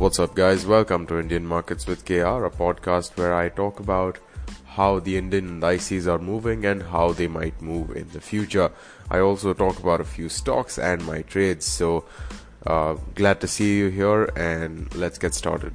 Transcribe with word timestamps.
What's 0.00 0.18
up, 0.18 0.34
guys? 0.34 0.64
Welcome 0.64 1.06
to 1.08 1.18
Indian 1.18 1.46
Markets 1.46 1.86
with 1.86 2.06
KR, 2.06 2.46
a 2.46 2.50
podcast 2.50 3.18
where 3.18 3.34
I 3.34 3.50
talk 3.50 3.80
about 3.80 4.18
how 4.64 4.98
the 4.98 5.18
Indian 5.18 5.46
indices 5.46 6.08
are 6.08 6.18
moving 6.18 6.64
and 6.64 6.82
how 6.84 7.12
they 7.12 7.28
might 7.28 7.60
move 7.60 7.94
in 7.94 8.08
the 8.08 8.20
future. 8.22 8.72
I 9.10 9.18
also 9.18 9.52
talk 9.52 9.78
about 9.78 10.00
a 10.00 10.04
few 10.04 10.30
stocks 10.30 10.78
and 10.78 11.04
my 11.04 11.20
trades. 11.20 11.66
So, 11.66 12.06
uh, 12.66 12.94
glad 13.14 13.42
to 13.42 13.46
see 13.46 13.76
you 13.76 13.90
here, 13.90 14.24
and 14.36 14.88
let's 14.94 15.18
get 15.18 15.34
started. 15.34 15.74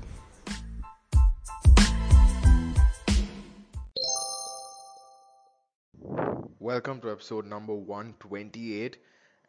Welcome 6.57 6.99
to 7.01 7.11
episode 7.11 7.45
number 7.45 7.75
128. 7.75 8.97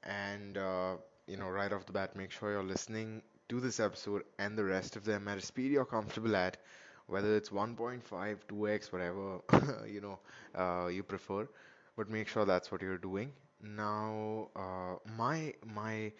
And, 0.02 0.58
uh, 0.58 0.96
you 1.26 1.38
know, 1.38 1.48
right 1.48 1.72
off 1.72 1.86
the 1.86 1.92
bat, 1.92 2.14
make 2.14 2.30
sure 2.30 2.50
you're 2.52 2.62
listening 2.62 3.22
to 3.48 3.60
this 3.60 3.80
episode 3.80 4.24
and 4.38 4.56
the 4.56 4.64
rest 4.64 4.96
of 4.96 5.04
them 5.04 5.28
at 5.28 5.38
a 5.38 5.40
speed 5.40 5.72
you're 5.72 5.84
comfortable 5.84 6.36
at, 6.36 6.56
whether 7.06 7.36
it's 7.36 7.50
1.5, 7.52 8.38
2x, 8.48 8.92
whatever 8.92 9.40
you 9.86 10.00
know 10.00 10.18
uh, 10.54 10.88
you 10.88 11.02
prefer, 11.02 11.48
but 11.96 12.10
make 12.10 12.28
sure 12.28 12.44
that's 12.44 12.70
what 12.72 12.82
you're 12.82 12.98
doing. 12.98 13.32
Now, 13.62 14.48
uh, 14.56 14.96
my 15.16 15.54
my 15.64 16.12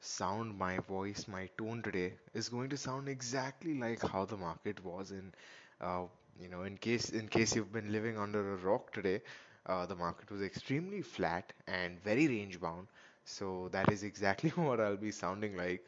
sound, 0.00 0.58
my 0.58 0.78
voice, 0.78 1.26
my 1.28 1.48
tone 1.58 1.82
today 1.82 2.14
is 2.34 2.48
going 2.48 2.68
to 2.70 2.76
sound 2.76 3.08
exactly 3.08 3.74
like 3.78 4.02
how 4.02 4.24
the 4.24 4.36
market 4.36 4.84
was 4.84 5.10
in, 5.12 5.32
uh, 5.80 6.04
you 6.40 6.48
know, 6.48 6.62
in 6.62 6.76
case 6.76 7.10
in 7.10 7.28
case 7.28 7.54
you've 7.56 7.72
been 7.72 7.92
living 7.92 8.18
under 8.18 8.52
a 8.52 8.56
rock 8.56 8.92
today, 8.92 9.20
uh, 9.66 9.86
the 9.86 9.94
market 9.96 10.30
was 10.30 10.42
extremely 10.42 11.02
flat 11.02 11.52
and 11.66 12.02
very 12.02 12.26
range 12.28 12.60
bound. 12.60 12.88
So 13.24 13.68
that 13.72 13.90
is 13.92 14.02
exactly 14.02 14.50
what 14.56 14.80
I'll 14.80 14.96
be 14.96 15.12
sounding 15.12 15.56
like 15.56 15.84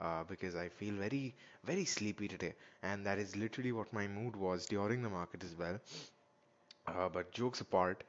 uh, 0.00 0.24
because 0.24 0.54
I 0.56 0.68
feel 0.68 0.94
very, 0.94 1.34
very 1.64 1.84
sleepy 1.84 2.28
today. 2.28 2.54
And 2.82 3.04
that 3.06 3.18
is 3.18 3.36
literally 3.36 3.72
what 3.72 3.92
my 3.92 4.06
mood 4.08 4.36
was 4.36 4.66
during 4.66 5.02
the 5.02 5.10
market 5.10 5.44
as 5.44 5.54
well. 5.56 5.78
Uh, 6.86 7.08
but 7.08 7.32
jokes 7.32 7.60
apart, 7.60 8.04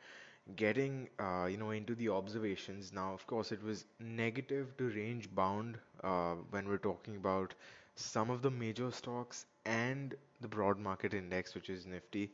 getting 0.55 1.09
uh, 1.19 1.47
you 1.49 1.57
know 1.57 1.71
into 1.71 1.95
the 1.95 2.09
observations 2.09 2.91
now, 2.93 3.13
of 3.13 3.25
course, 3.27 3.51
it 3.51 3.61
was 3.63 3.85
negative 3.99 4.75
to 4.77 4.89
range 4.89 5.33
bound 5.35 5.77
uh, 6.03 6.35
when 6.51 6.67
we're 6.67 6.77
talking 6.89 7.15
about 7.17 7.53
some 7.95 8.29
of 8.29 8.41
the 8.41 8.51
major 8.51 8.91
stocks 8.91 9.45
and 9.65 10.15
the 10.41 10.47
broad 10.47 10.79
market 10.79 11.13
index, 11.13 11.55
which 11.55 11.69
is 11.69 11.85
Nifty. 11.85 12.31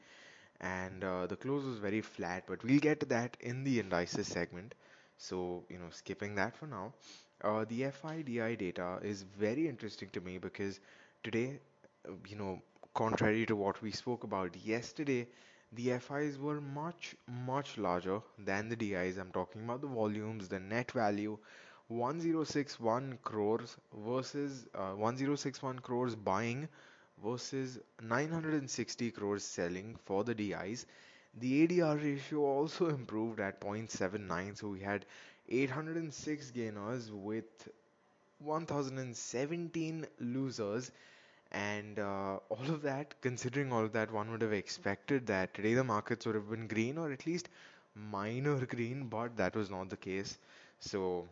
And 0.61 1.03
uh, 1.03 1.27
the 1.27 1.35
close 1.37 1.65
was 1.65 1.77
very 1.79 2.01
flat, 2.01 2.43
but 2.47 2.63
we'll 2.63 2.79
get 2.79 2.99
to 3.01 3.05
that 3.07 3.37
in 3.41 3.63
the 3.63 3.79
indices 3.79 4.27
segment. 4.27 4.75
So, 5.17 5.65
you 5.69 5.77
know, 5.79 5.89
skipping 5.91 6.35
that 6.35 6.55
for 6.57 6.67
now. 6.67 6.93
Uh, 7.43 7.65
the 7.65 7.83
FIDI 7.91 8.55
data 8.57 8.99
is 9.03 9.23
very 9.23 9.67
interesting 9.67 10.09
to 10.11 10.21
me 10.21 10.37
because 10.37 10.79
today, 11.23 11.59
uh, 12.07 12.11
you 12.27 12.35
know, 12.35 12.61
contrary 12.95 13.45
to 13.45 13.55
what 13.55 13.81
we 13.81 13.91
spoke 13.91 14.23
about 14.23 14.55
yesterday, 14.55 15.27
the 15.73 15.91
FIs 15.91 16.37
were 16.39 16.61
much, 16.61 17.15
much 17.27 17.77
larger 17.77 18.21
than 18.39 18.69
the 18.69 18.75
DIs. 18.75 19.17
I'm 19.17 19.31
talking 19.31 19.63
about 19.63 19.81
the 19.81 19.87
volumes, 19.87 20.47
the 20.47 20.59
net 20.59 20.91
value, 20.91 21.37
1061 21.87 23.17
crores 23.23 23.77
versus 24.05 24.65
uh, 24.73 24.91
1061 24.93 25.79
crores 25.79 26.15
buying 26.15 26.67
versus 27.23 27.79
960 28.01 29.11
crores 29.11 29.43
selling 29.43 29.95
for 30.05 30.23
the 30.23 30.35
DIs. 30.35 30.85
The 31.35 31.63
ADR 31.63 31.95
ratio 31.95 32.41
also 32.45 32.89
improved 32.89 33.39
at 33.39 33.59
0.79, 33.59 34.57
so 34.57 34.69
we 34.69 34.79
had 34.81 35.05
806 35.49 36.51
gainers 36.51 37.11
with 37.11 37.69
1017 38.39 40.05
losers. 40.19 40.91
And 41.51 41.99
uh, 41.99 42.37
all 42.49 42.69
of 42.71 42.81
that 42.83 43.15
considering 43.21 43.71
all 43.73 43.85
of 43.85 43.93
that 43.93 44.11
one 44.11 44.31
would 44.31 44.41
have 44.41 44.53
expected 44.53 45.27
that 45.27 45.53
today 45.53 45.73
the 45.75 45.83
markets 45.83 46.25
would 46.25 46.35
have 46.35 46.49
been 46.49 46.67
green 46.67 46.97
or 46.97 47.11
at 47.11 47.25
least 47.27 47.49
minor 47.95 48.65
green 48.75 49.07
but 49.07 49.37
that 49.37 49.55
was 49.55 49.69
not 49.69 49.89
the 49.89 49.97
case. 49.97 50.37
So 50.79 51.27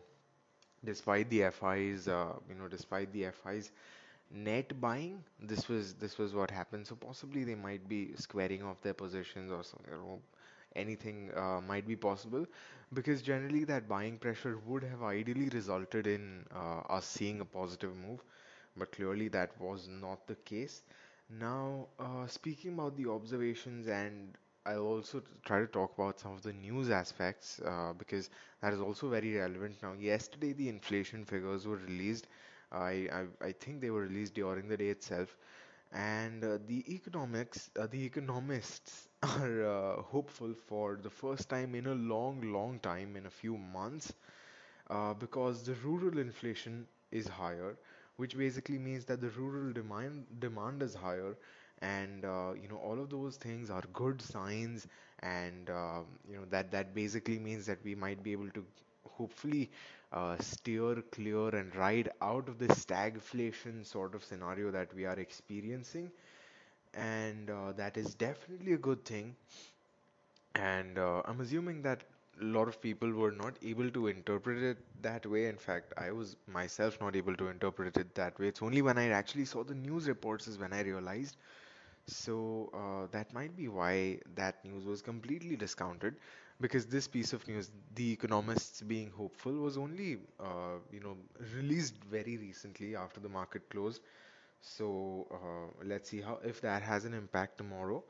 despite 0.84 1.28
the 1.30 1.42
FIs 1.42 2.08
uh, 2.08 2.32
you 2.48 2.54
know 2.54 2.68
despite 2.68 3.12
the 3.12 3.24
FIs 3.24 3.70
net 4.30 4.80
buying 4.80 5.22
this 5.40 5.68
was 5.68 5.94
this 5.94 6.18
was 6.18 6.34
what 6.34 6.50
happened. 6.50 6.86
So 6.86 6.96
possibly 6.96 7.44
they 7.44 7.54
might 7.54 7.88
be 7.88 8.14
squaring 8.16 8.62
off 8.62 8.80
their 8.82 8.94
positions 8.94 9.50
or 9.52 9.62
so 9.64 9.78
you 9.90 9.96
know 9.96 10.20
anything 10.76 11.30
uh, 11.36 11.60
might 11.60 11.86
be 11.86 11.96
possible. 11.96 12.46
Because 12.92 13.22
generally 13.22 13.64
that 13.64 13.88
buying 13.88 14.18
pressure 14.18 14.58
would 14.66 14.82
have 14.84 15.02
ideally 15.02 15.48
resulted 15.50 16.06
in 16.06 16.44
uh, 16.54 16.80
us 16.96 17.06
seeing 17.06 17.40
a 17.40 17.44
positive 17.44 17.94
move. 17.96 18.20
But 18.76 18.92
clearly 18.92 19.28
that 19.28 19.58
was 19.60 19.88
not 19.88 20.26
the 20.26 20.34
case. 20.36 20.82
Now 21.30 21.88
uh, 21.98 22.26
speaking 22.26 22.74
about 22.74 22.96
the 22.96 23.08
observations 23.08 23.88
and 23.88 24.36
I'll 24.66 24.86
also 24.86 25.22
try 25.44 25.60
to 25.60 25.66
talk 25.66 25.94
about 25.98 26.20
some 26.20 26.32
of 26.32 26.42
the 26.42 26.52
news 26.52 26.90
aspects 26.90 27.60
uh, 27.64 27.92
because 27.96 28.30
that 28.60 28.72
is 28.72 28.80
also 28.80 29.08
very 29.08 29.34
relevant. 29.36 29.82
Now 29.82 29.94
yesterday 29.94 30.52
the 30.52 30.68
inflation 30.68 31.24
figures 31.24 31.66
were 31.66 31.76
released. 31.76 32.28
I, 32.70 33.08
I, 33.12 33.46
I 33.46 33.52
think 33.52 33.80
they 33.80 33.90
were 33.90 34.02
released 34.02 34.34
during 34.34 34.68
the 34.68 34.76
day 34.76 34.88
itself. 34.88 35.36
And 35.92 36.44
uh, 36.44 36.58
the 36.66 36.84
economics 36.94 37.70
uh, 37.78 37.86
the 37.86 38.04
economists 38.04 39.08
are 39.22 39.64
uh, 39.66 40.02
hopeful 40.02 40.54
for 40.68 40.98
the 41.02 41.10
first 41.10 41.48
time 41.48 41.74
in 41.74 41.86
a 41.86 41.94
long 41.94 42.40
long 42.52 42.78
time 42.80 43.16
in 43.16 43.26
a 43.26 43.30
few 43.30 43.56
months 43.56 44.12
uh, 44.90 45.14
because 45.14 45.62
the 45.62 45.74
rural 45.84 46.18
inflation 46.18 46.86
is 47.10 47.28
higher 47.28 47.76
which 48.16 48.36
basically 48.36 48.78
means 48.78 49.04
that 49.04 49.20
the 49.20 49.30
rural 49.30 49.72
demand 49.72 50.24
demand 50.40 50.82
is 50.82 50.94
higher 50.94 51.36
and 51.80 52.24
uh, 52.24 52.52
you 52.60 52.68
know 52.68 52.76
all 52.76 53.00
of 53.00 53.10
those 53.10 53.36
things 53.36 53.70
are 53.70 53.82
good 53.92 54.20
signs 54.20 54.86
and 55.20 55.70
um, 55.70 56.06
you 56.28 56.36
know 56.36 56.44
that 56.50 56.70
that 56.70 56.94
basically 56.94 57.38
means 57.38 57.66
that 57.66 57.78
we 57.84 57.94
might 57.94 58.22
be 58.22 58.32
able 58.32 58.50
to 58.50 58.64
hopefully 59.08 59.70
uh, 60.12 60.36
steer 60.40 61.02
clear 61.12 61.48
and 61.50 61.74
ride 61.76 62.10
out 62.20 62.48
of 62.48 62.58
this 62.58 62.84
stagflation 62.84 63.84
sort 63.86 64.14
of 64.14 64.24
scenario 64.24 64.70
that 64.70 64.92
we 64.94 65.04
are 65.06 65.18
experiencing 65.18 66.10
and 66.94 67.50
uh, 67.50 67.72
that 67.72 67.96
is 67.96 68.14
definitely 68.14 68.72
a 68.72 68.78
good 68.78 69.04
thing 69.04 69.36
and 70.54 70.98
uh, 70.98 71.22
I'm 71.24 71.40
assuming 71.40 71.82
that 71.82 72.04
a 72.40 72.44
lot 72.44 72.68
of 72.68 72.80
people 72.80 73.10
were 73.12 73.30
not 73.30 73.54
able 73.62 73.90
to 73.90 74.06
interpret 74.08 74.62
it 74.62 74.78
that 75.02 75.26
way. 75.26 75.46
In 75.46 75.56
fact, 75.56 75.92
I 75.96 76.10
was 76.12 76.36
myself 76.46 76.98
not 77.00 77.14
able 77.16 77.36
to 77.36 77.48
interpret 77.48 77.96
it 77.96 78.14
that 78.14 78.38
way. 78.38 78.48
It's 78.48 78.62
only 78.62 78.82
when 78.82 78.98
I 78.98 79.08
actually 79.10 79.44
saw 79.44 79.62
the 79.64 79.74
news 79.74 80.08
reports 80.08 80.48
is 80.48 80.58
when 80.58 80.72
I 80.72 80.82
realized. 80.82 81.36
So 82.06 82.70
uh, 82.74 83.08
that 83.12 83.32
might 83.34 83.56
be 83.56 83.68
why 83.68 84.20
that 84.36 84.64
news 84.64 84.84
was 84.86 85.02
completely 85.02 85.56
discounted, 85.56 86.16
because 86.60 86.86
this 86.86 87.08
piece 87.08 87.32
of 87.32 87.46
news, 87.48 87.70
The 87.94 88.12
Economists 88.12 88.82
being 88.82 89.10
hopeful, 89.10 89.52
was 89.52 89.78
only 89.78 90.18
uh, 90.40 90.78
you 90.92 91.00
know 91.00 91.16
released 91.56 91.94
very 92.10 92.38
recently 92.38 92.96
after 92.96 93.20
the 93.20 93.28
market 93.28 93.68
closed. 93.70 94.02
So 94.62 95.26
uh, 95.32 95.84
let's 95.84 96.10
see 96.10 96.22
how 96.22 96.40
if 96.44 96.60
that 96.62 96.82
has 96.82 97.04
an 97.04 97.14
impact 97.14 97.58
tomorrow. 97.58 98.04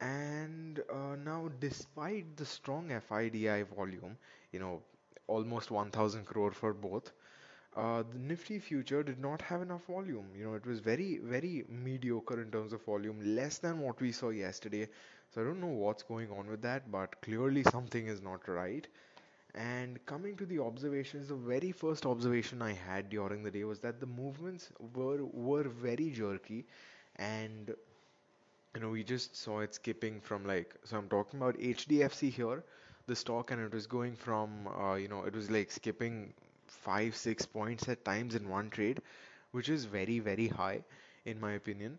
And 0.00 0.80
uh, 0.92 1.16
now, 1.24 1.50
despite 1.60 2.36
the 2.36 2.46
strong 2.46 2.90
FIDI 2.90 3.62
volume, 3.62 4.16
you 4.52 4.60
know, 4.60 4.82
almost 5.28 5.70
1000 5.70 6.24
crore 6.26 6.52
for 6.52 6.74
both, 6.74 7.12
uh, 7.76 8.02
the 8.10 8.18
Nifty 8.18 8.58
future 8.58 9.02
did 9.02 9.18
not 9.20 9.42
have 9.42 9.62
enough 9.62 9.86
volume. 9.86 10.26
You 10.36 10.44
know, 10.46 10.54
it 10.54 10.66
was 10.66 10.80
very, 10.80 11.18
very 11.18 11.64
mediocre 11.68 12.40
in 12.42 12.50
terms 12.50 12.72
of 12.72 12.84
volume, 12.84 13.20
less 13.36 13.58
than 13.58 13.80
what 13.80 14.00
we 14.00 14.12
saw 14.12 14.30
yesterday. 14.30 14.88
So 15.30 15.42
I 15.42 15.44
don't 15.44 15.60
know 15.60 15.68
what's 15.84 16.02
going 16.02 16.30
on 16.30 16.48
with 16.48 16.62
that, 16.62 16.90
but 16.90 17.20
clearly 17.22 17.62
something 17.64 18.06
is 18.08 18.20
not 18.22 18.48
right. 18.48 18.86
And 19.58 20.04
coming 20.06 20.36
to 20.38 20.46
the 20.46 20.60
observations, 20.60 21.28
the 21.28 21.34
very 21.36 21.70
first 21.72 22.06
observation 22.06 22.62
I 22.62 22.72
had 22.72 23.10
during 23.10 23.42
the 23.42 23.50
day 23.50 23.64
was 23.64 23.80
that 23.80 24.00
the 24.00 24.06
movements 24.06 24.72
were 24.94 25.22
were 25.26 25.64
very 25.68 26.10
jerky, 26.10 26.66
and 27.16 27.74
you 28.74 28.80
know, 28.80 28.90
we 28.90 29.02
just 29.04 29.36
saw 29.36 29.60
it 29.60 29.74
skipping 29.74 30.20
from 30.20 30.44
like, 30.46 30.74
so 30.84 30.96
I'm 30.98 31.08
talking 31.08 31.40
about 31.40 31.56
HDFC 31.60 32.30
here, 32.30 32.64
the 33.06 33.16
stock, 33.16 33.50
and 33.50 33.60
it 33.62 33.72
was 33.72 33.86
going 33.86 34.16
from, 34.16 34.68
uh, 34.68 34.94
you 34.94 35.08
know, 35.08 35.24
it 35.24 35.34
was 35.34 35.50
like 35.50 35.70
skipping 35.70 36.32
five, 36.66 37.16
six 37.16 37.46
points 37.46 37.88
at 37.88 38.04
times 38.04 38.34
in 38.34 38.48
one 38.48 38.70
trade, 38.70 39.00
which 39.52 39.68
is 39.68 39.84
very, 39.86 40.18
very 40.20 40.48
high 40.48 40.84
in 41.24 41.40
my 41.40 41.52
opinion. 41.52 41.98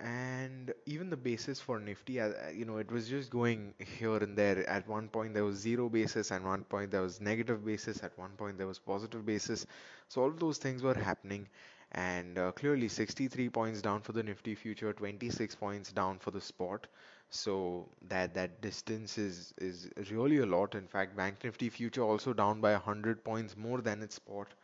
And 0.00 0.72
even 0.86 1.10
the 1.10 1.16
basis 1.16 1.60
for 1.60 1.80
Nifty, 1.80 2.14
you 2.54 2.64
know, 2.64 2.76
it 2.78 2.90
was 2.92 3.08
just 3.08 3.30
going 3.30 3.74
here 3.78 4.16
and 4.18 4.36
there. 4.38 4.68
At 4.68 4.86
one 4.88 5.08
point 5.08 5.34
there 5.34 5.44
was 5.44 5.56
zero 5.56 5.88
basis, 5.88 6.30
at 6.30 6.42
one 6.44 6.64
point 6.64 6.90
there 6.92 7.02
was 7.02 7.20
negative 7.20 7.64
basis, 7.64 8.02
at 8.04 8.16
one 8.18 8.30
point 8.36 8.58
there 8.58 8.66
was 8.68 8.78
positive 8.78 9.24
basis. 9.26 9.66
So 10.08 10.22
all 10.22 10.30
those 10.30 10.58
things 10.58 10.82
were 10.82 10.94
happening 10.94 11.48
and 11.92 12.38
uh, 12.38 12.52
clearly 12.52 12.88
63 12.88 13.48
points 13.50 13.82
down 13.82 14.00
for 14.02 14.12
the 14.12 14.22
Nifty 14.22 14.54
future, 14.54 14.92
26 14.92 15.54
points 15.56 15.92
down 15.92 16.18
for 16.18 16.30
the 16.30 16.40
spot. 16.40 16.86
So 17.30 17.88
that 18.08 18.34
that 18.34 18.60
distance 18.60 19.18
is 19.18 19.54
is 19.58 19.90
really 20.12 20.38
a 20.38 20.46
lot. 20.46 20.74
In 20.76 20.86
fact, 20.86 21.16
Bank 21.16 21.42
Nifty 21.42 21.68
future 21.70 22.02
also 22.02 22.32
down 22.32 22.60
by 22.60 22.72
100 22.72 23.24
points 23.24 23.56
more 23.56 23.80
than 23.80 24.02
its 24.02 24.16
spot. 24.16 24.54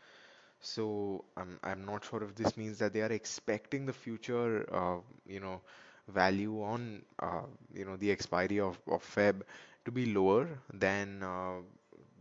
So 0.61 1.25
I'm 1.37 1.59
I'm 1.63 1.85
not 1.85 2.05
sure 2.05 2.23
if 2.23 2.35
this 2.35 2.57
means 2.57 2.79
that 2.79 2.93
they 2.93 3.03
are 3.03 3.13
expecting 3.13 3.87
the 3.87 3.93
future, 3.93 4.67
uh, 4.75 4.99
you 5.27 5.41
know, 5.41 5.61
value 6.09 6.63
on, 6.63 7.03
uh, 7.19 7.43
you 7.75 7.85
know, 7.85 7.97
the 7.97 8.11
expiry 8.11 8.61
of, 8.61 8.79
of 8.87 9.03
Feb 9.05 9.43
to 9.85 9.91
be 9.91 10.07
lower 10.15 10.49
than 10.73 11.23
uh, 11.23 11.61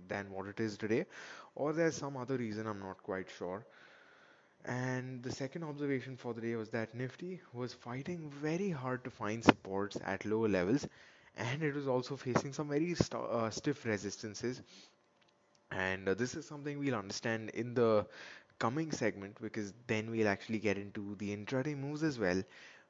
than 0.07 0.31
what 0.31 0.47
it 0.47 0.59
is 0.59 0.77
today, 0.77 1.06
or 1.56 1.74
there's 1.74 1.95
some 1.95 2.18
other 2.18 2.38
reason 2.38 2.68
I'm 2.68 2.80
not 2.80 3.03
quite 3.03 3.30
sure. 3.38 3.65
And 4.65 5.21
the 5.24 5.31
second 5.31 5.63
observation 5.63 6.15
for 6.15 6.33
the 6.33 6.41
day 6.41 6.56
was 6.56 6.69
that 6.69 6.94
Nifty 6.95 7.41
was 7.53 7.74
fighting 7.74 8.30
very 8.30 8.69
hard 8.69 9.03
to 9.03 9.09
find 9.09 9.44
supports 9.44 9.97
at 10.03 10.25
lower 10.25 10.47
levels, 10.47 10.88
and 11.36 11.62
it 11.63 11.74
was 11.74 11.88
also 11.88 12.15
facing 12.15 12.53
some 12.53 12.69
very 12.69 12.94
st 12.95 13.15
uh, 13.15 13.50
stiff 13.50 13.86
resistances. 13.86 14.62
And 15.71 16.07
uh, 16.10 16.13
this 16.13 16.36
is 16.36 16.45
something 16.45 16.80
we'll 16.80 16.95
understand 16.95 17.50
in 17.51 17.74
the 17.74 18.06
coming 18.60 18.92
segment 18.92 19.38
because 19.42 19.74
then 19.88 20.12
we'll 20.12 20.27
actually 20.27 20.60
get 20.60 20.77
into 20.77 21.16
the 21.18 21.36
intraday 21.36 21.77
moves 21.77 22.04
as 22.04 22.19
well, 22.19 22.42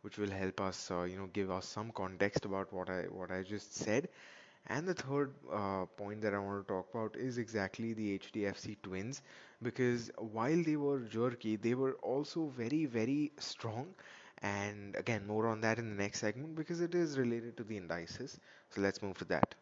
which 0.01 0.17
will 0.17 0.29
help 0.31 0.59
us, 0.61 0.91
uh, 0.91 1.03
you 1.03 1.17
know, 1.17 1.27
give 1.27 1.51
us 1.51 1.65
some 1.67 1.91
context 1.91 2.45
about 2.45 2.71
what 2.73 2.89
I 2.89 3.03
what 3.03 3.31
I 3.31 3.43
just 3.43 3.75
said. 3.75 4.09
And 4.67 4.87
the 4.87 4.93
third 4.93 5.33
uh, 5.51 5.85
point 5.85 6.21
that 6.21 6.33
I 6.33 6.39
want 6.39 6.65
to 6.67 6.73
talk 6.73 6.87
about 6.93 7.15
is 7.17 7.37
exactly 7.37 7.93
the 7.93 8.13
HDFC 8.13 8.77
Twins 8.83 9.21
because 9.61 10.11
while 10.17 10.63
they 10.63 10.75
were 10.77 10.99
jerky, 11.01 11.55
they 11.57 11.73
were 11.75 11.93
also 11.95 12.47
very, 12.47 12.85
very 12.85 13.31
strong. 13.39 13.93
And 14.41 14.95
again, 14.95 15.25
more 15.27 15.47
on 15.47 15.61
that 15.61 15.79
in 15.79 15.89
the 15.89 15.95
next 16.03 16.19
segment 16.19 16.55
because 16.55 16.81
it 16.81 16.95
is 16.95 17.17
related 17.17 17.57
to 17.57 17.63
the 17.63 17.77
indices. 17.77 18.39
So 18.69 18.81
let's 18.81 19.01
move 19.01 19.17
to 19.19 19.25
that. 19.25 19.55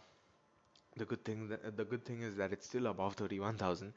the 0.96 1.04
good 1.04 1.24
thing 1.24 1.48
that, 1.48 1.76
the 1.76 1.84
good 1.84 2.04
thing 2.04 2.22
is 2.22 2.36
that 2.36 2.52
it's 2.52 2.66
still 2.66 2.86
above 2.88 3.14
31,000 3.14 3.92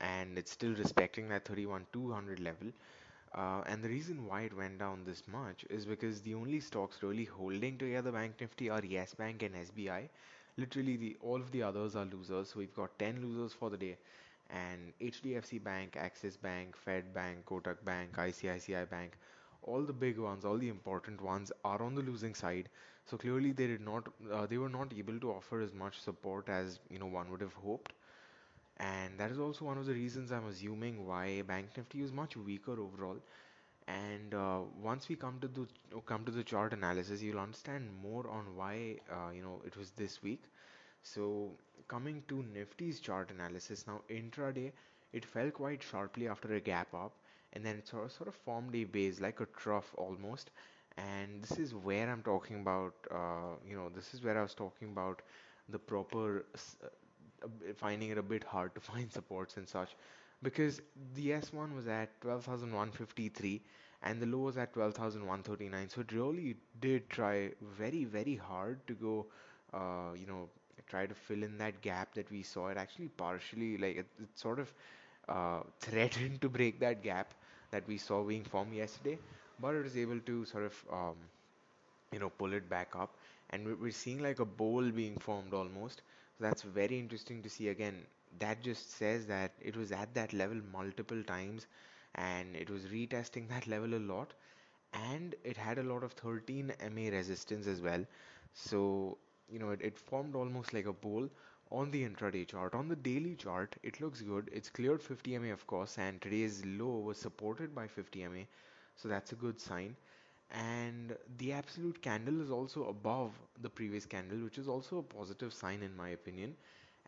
and 0.00 0.38
it's 0.38 0.50
still 0.52 0.74
respecting 0.74 1.28
that 1.28 1.44
31,200 1.46 2.40
level. 2.40 2.68
Uh, 3.34 3.62
and 3.66 3.82
the 3.82 3.88
reason 3.88 4.26
why 4.26 4.42
it 4.42 4.54
went 4.56 4.78
down 4.78 5.04
this 5.04 5.22
much 5.26 5.64
is 5.70 5.84
because 5.86 6.20
the 6.22 6.34
only 6.34 6.60
stocks 6.60 7.02
really 7.02 7.24
holding 7.24 7.78
together 7.78 8.12
Bank 8.12 8.34
Nifty 8.40 8.68
are 8.70 8.84
Yes 8.84 9.14
Bank 9.14 9.42
and 9.42 9.54
SBI. 9.56 10.08
Literally, 10.56 10.96
the 10.96 11.16
all 11.20 11.36
of 11.40 11.50
the 11.50 11.62
others 11.62 11.96
are 11.96 12.04
losers. 12.04 12.50
So 12.50 12.58
we've 12.60 12.74
got 12.74 12.98
10 12.98 13.20
losers 13.22 13.52
for 13.54 13.70
the 13.70 13.76
day, 13.78 13.96
and 14.50 14.92
HDFC 15.00 15.58
Bank, 15.58 15.96
Axis 15.96 16.36
Bank, 16.36 16.76
Fed 16.76 17.12
Bank, 17.14 17.44
Kotak 17.46 17.84
Bank, 17.84 18.18
ICICI 18.18 18.84
Bank, 18.84 19.16
all 19.62 19.82
the 19.82 19.92
big 19.92 20.18
ones, 20.18 20.44
all 20.44 20.58
the 20.58 20.68
important 20.68 21.20
ones 21.20 21.50
are 21.64 21.82
on 21.82 21.94
the 21.94 22.02
losing 22.02 22.34
side. 22.34 22.68
So 23.06 23.16
clearly, 23.16 23.52
they 23.52 23.66
did 23.66 23.80
not, 23.80 24.08
uh, 24.32 24.46
they 24.46 24.58
were 24.58 24.68
not 24.68 24.92
able 24.96 25.18
to 25.20 25.32
offer 25.32 25.60
as 25.60 25.72
much 25.74 26.00
support 26.00 26.48
as 26.48 26.78
you 26.90 26.98
know 26.98 27.06
one 27.06 27.30
would 27.30 27.40
have 27.40 27.54
hoped. 27.54 27.92
And 28.78 29.18
that 29.18 29.30
is 29.30 29.38
also 29.38 29.64
one 29.64 29.78
of 29.78 29.86
the 29.86 29.94
reasons 29.94 30.32
I'm 30.32 30.46
assuming 30.46 31.06
why 31.06 31.42
Bank 31.42 31.70
Nifty 31.76 32.02
is 32.02 32.12
much 32.12 32.36
weaker 32.36 32.72
overall. 32.80 33.18
And 33.88 34.34
uh, 34.34 34.60
once 34.80 35.08
we 35.08 35.16
come 35.16 35.38
to 35.40 35.48
the 35.48 35.66
come 36.06 36.24
to 36.24 36.32
the 36.32 36.44
chart 36.44 36.72
analysis, 36.72 37.22
you'll 37.22 37.40
understand 37.40 37.88
more 38.02 38.28
on 38.28 38.56
why 38.56 38.98
uh, 39.10 39.30
you 39.34 39.42
know 39.42 39.60
it 39.66 39.76
was 39.76 39.90
this 39.92 40.22
weak. 40.22 40.44
So 41.02 41.56
coming 41.88 42.22
to 42.28 42.42
Nifty's 42.42 43.00
chart 43.00 43.30
analysis 43.30 43.86
now, 43.86 44.02
intraday 44.10 44.72
it 45.12 45.24
fell 45.24 45.50
quite 45.50 45.82
sharply 45.82 46.28
after 46.28 46.54
a 46.54 46.60
gap 46.60 46.94
up, 46.94 47.12
and 47.52 47.64
then 47.64 47.76
it 47.76 47.88
sort 47.88 48.04
of, 48.06 48.12
sort 48.12 48.28
of 48.28 48.34
formed 48.34 48.74
a 48.74 48.84
base 48.84 49.20
like 49.20 49.40
a 49.40 49.46
trough 49.46 49.94
almost. 49.96 50.50
And 50.96 51.42
this 51.42 51.58
is 51.58 51.74
where 51.74 52.10
I'm 52.10 52.22
talking 52.22 52.60
about, 52.60 52.94
uh, 53.10 53.56
you 53.66 53.76
know, 53.76 53.88
this 53.88 54.14
is 54.14 54.22
where 54.22 54.38
I 54.38 54.42
was 54.42 54.54
talking 54.54 54.88
about 54.90 55.22
the 55.68 55.78
proper 55.78 56.44
finding 57.76 58.10
it 58.10 58.18
a 58.18 58.22
bit 58.22 58.44
hard 58.44 58.74
to 58.74 58.80
find 58.90 59.12
supports 59.12 59.56
and 59.56 59.68
such. 59.68 59.96
Because 60.42 60.80
the 61.14 61.32
S1 61.34 61.74
was 61.74 61.86
at 61.88 62.20
12,153 62.20 63.62
and 64.02 64.20
the 64.20 64.26
low 64.26 64.40
was 64.40 64.56
at 64.58 64.72
12,139 64.74 65.88
so 65.88 66.00
it 66.00 66.12
really 66.12 66.56
did 66.80 67.08
try 67.08 67.52
very 67.78 68.04
very 68.04 68.34
hard 68.36 68.84
to 68.88 68.94
go 68.94 69.26
uh, 69.72 70.12
you 70.16 70.26
know 70.26 70.48
try 70.88 71.06
to 71.06 71.14
fill 71.14 71.42
in 71.42 71.56
that 71.58 71.80
gap 71.80 72.14
that 72.14 72.30
we 72.30 72.42
saw. 72.42 72.68
It 72.68 72.76
actually 72.76 73.08
partially 73.08 73.78
like 73.78 73.96
it, 73.96 74.06
it 74.20 74.28
sort 74.34 74.58
of 74.58 74.72
uh, 75.28 75.62
threatened 75.80 76.40
to 76.42 76.48
break 76.48 76.80
that 76.80 77.02
gap 77.02 77.34
that 77.70 77.86
we 77.86 77.98
saw 77.98 78.22
being 78.24 78.44
formed 78.44 78.74
yesterday. 78.74 79.18
But 79.60 79.74
it 79.76 79.84
was 79.84 79.96
able 79.96 80.20
to 80.20 80.44
sort 80.44 80.64
of 80.64 80.84
um, 80.92 81.16
you 82.12 82.18
know 82.18 82.30
pull 82.30 82.52
it 82.52 82.68
back 82.68 82.94
up. 82.96 83.16
And 83.50 83.66
we- 83.66 83.74
we're 83.74 83.90
seeing 83.98 84.20
like 84.22 84.38
a 84.40 84.44
bowl 84.44 84.90
being 84.90 85.18
formed 85.18 85.52
almost 85.54 86.02
that's 86.42 86.62
very 86.62 86.98
interesting 86.98 87.42
to 87.42 87.50
see 87.50 87.68
again. 87.68 88.06
That 88.40 88.62
just 88.62 88.92
says 88.92 89.26
that 89.26 89.52
it 89.60 89.76
was 89.76 89.92
at 89.92 90.14
that 90.14 90.32
level 90.34 90.60
multiple 90.72 91.22
times 91.24 91.66
and 92.14 92.56
it 92.56 92.70
was 92.70 92.86
retesting 92.86 93.48
that 93.50 93.66
level 93.68 93.94
a 93.94 94.02
lot 94.12 94.34
and 94.94 95.34
it 95.44 95.56
had 95.56 95.78
a 95.78 95.82
lot 95.84 96.02
of 96.04 96.12
13 96.12 96.72
MA 96.80 97.08
resistance 97.10 97.66
as 97.66 97.80
well. 97.82 98.04
So 98.54 99.18
you 99.48 99.58
know 99.58 99.70
it, 99.70 99.80
it 99.82 99.98
formed 99.98 100.34
almost 100.34 100.72
like 100.74 100.86
a 100.86 100.92
bowl 100.92 101.28
on 101.70 101.90
the 101.90 102.02
intraday 102.08 102.46
chart. 102.46 102.74
On 102.74 102.88
the 102.88 102.96
daily 102.96 103.34
chart 103.36 103.76
it 103.82 104.00
looks 104.00 104.22
good. 104.22 104.50
It's 104.52 104.70
cleared 104.70 105.02
50 105.02 105.34
MA 105.38 105.52
of 105.52 105.66
course 105.66 105.98
and 105.98 106.20
today's 106.20 106.64
low 106.64 106.98
was 107.00 107.18
supported 107.18 107.74
by 107.74 107.86
50 107.88 108.22
MA 108.24 108.46
so 108.96 109.08
that's 109.08 109.32
a 109.32 109.36
good 109.36 109.60
sign 109.60 109.96
and 110.52 111.16
the 111.38 111.52
absolute 111.52 112.00
candle 112.02 112.40
is 112.42 112.50
also 112.50 112.84
above 112.88 113.32
the 113.60 113.68
previous 113.70 114.06
candle 114.06 114.38
which 114.44 114.58
is 114.58 114.68
also 114.68 114.98
a 114.98 115.02
positive 115.02 115.52
sign 115.52 115.82
in 115.82 115.96
my 115.96 116.10
opinion. 116.10 116.54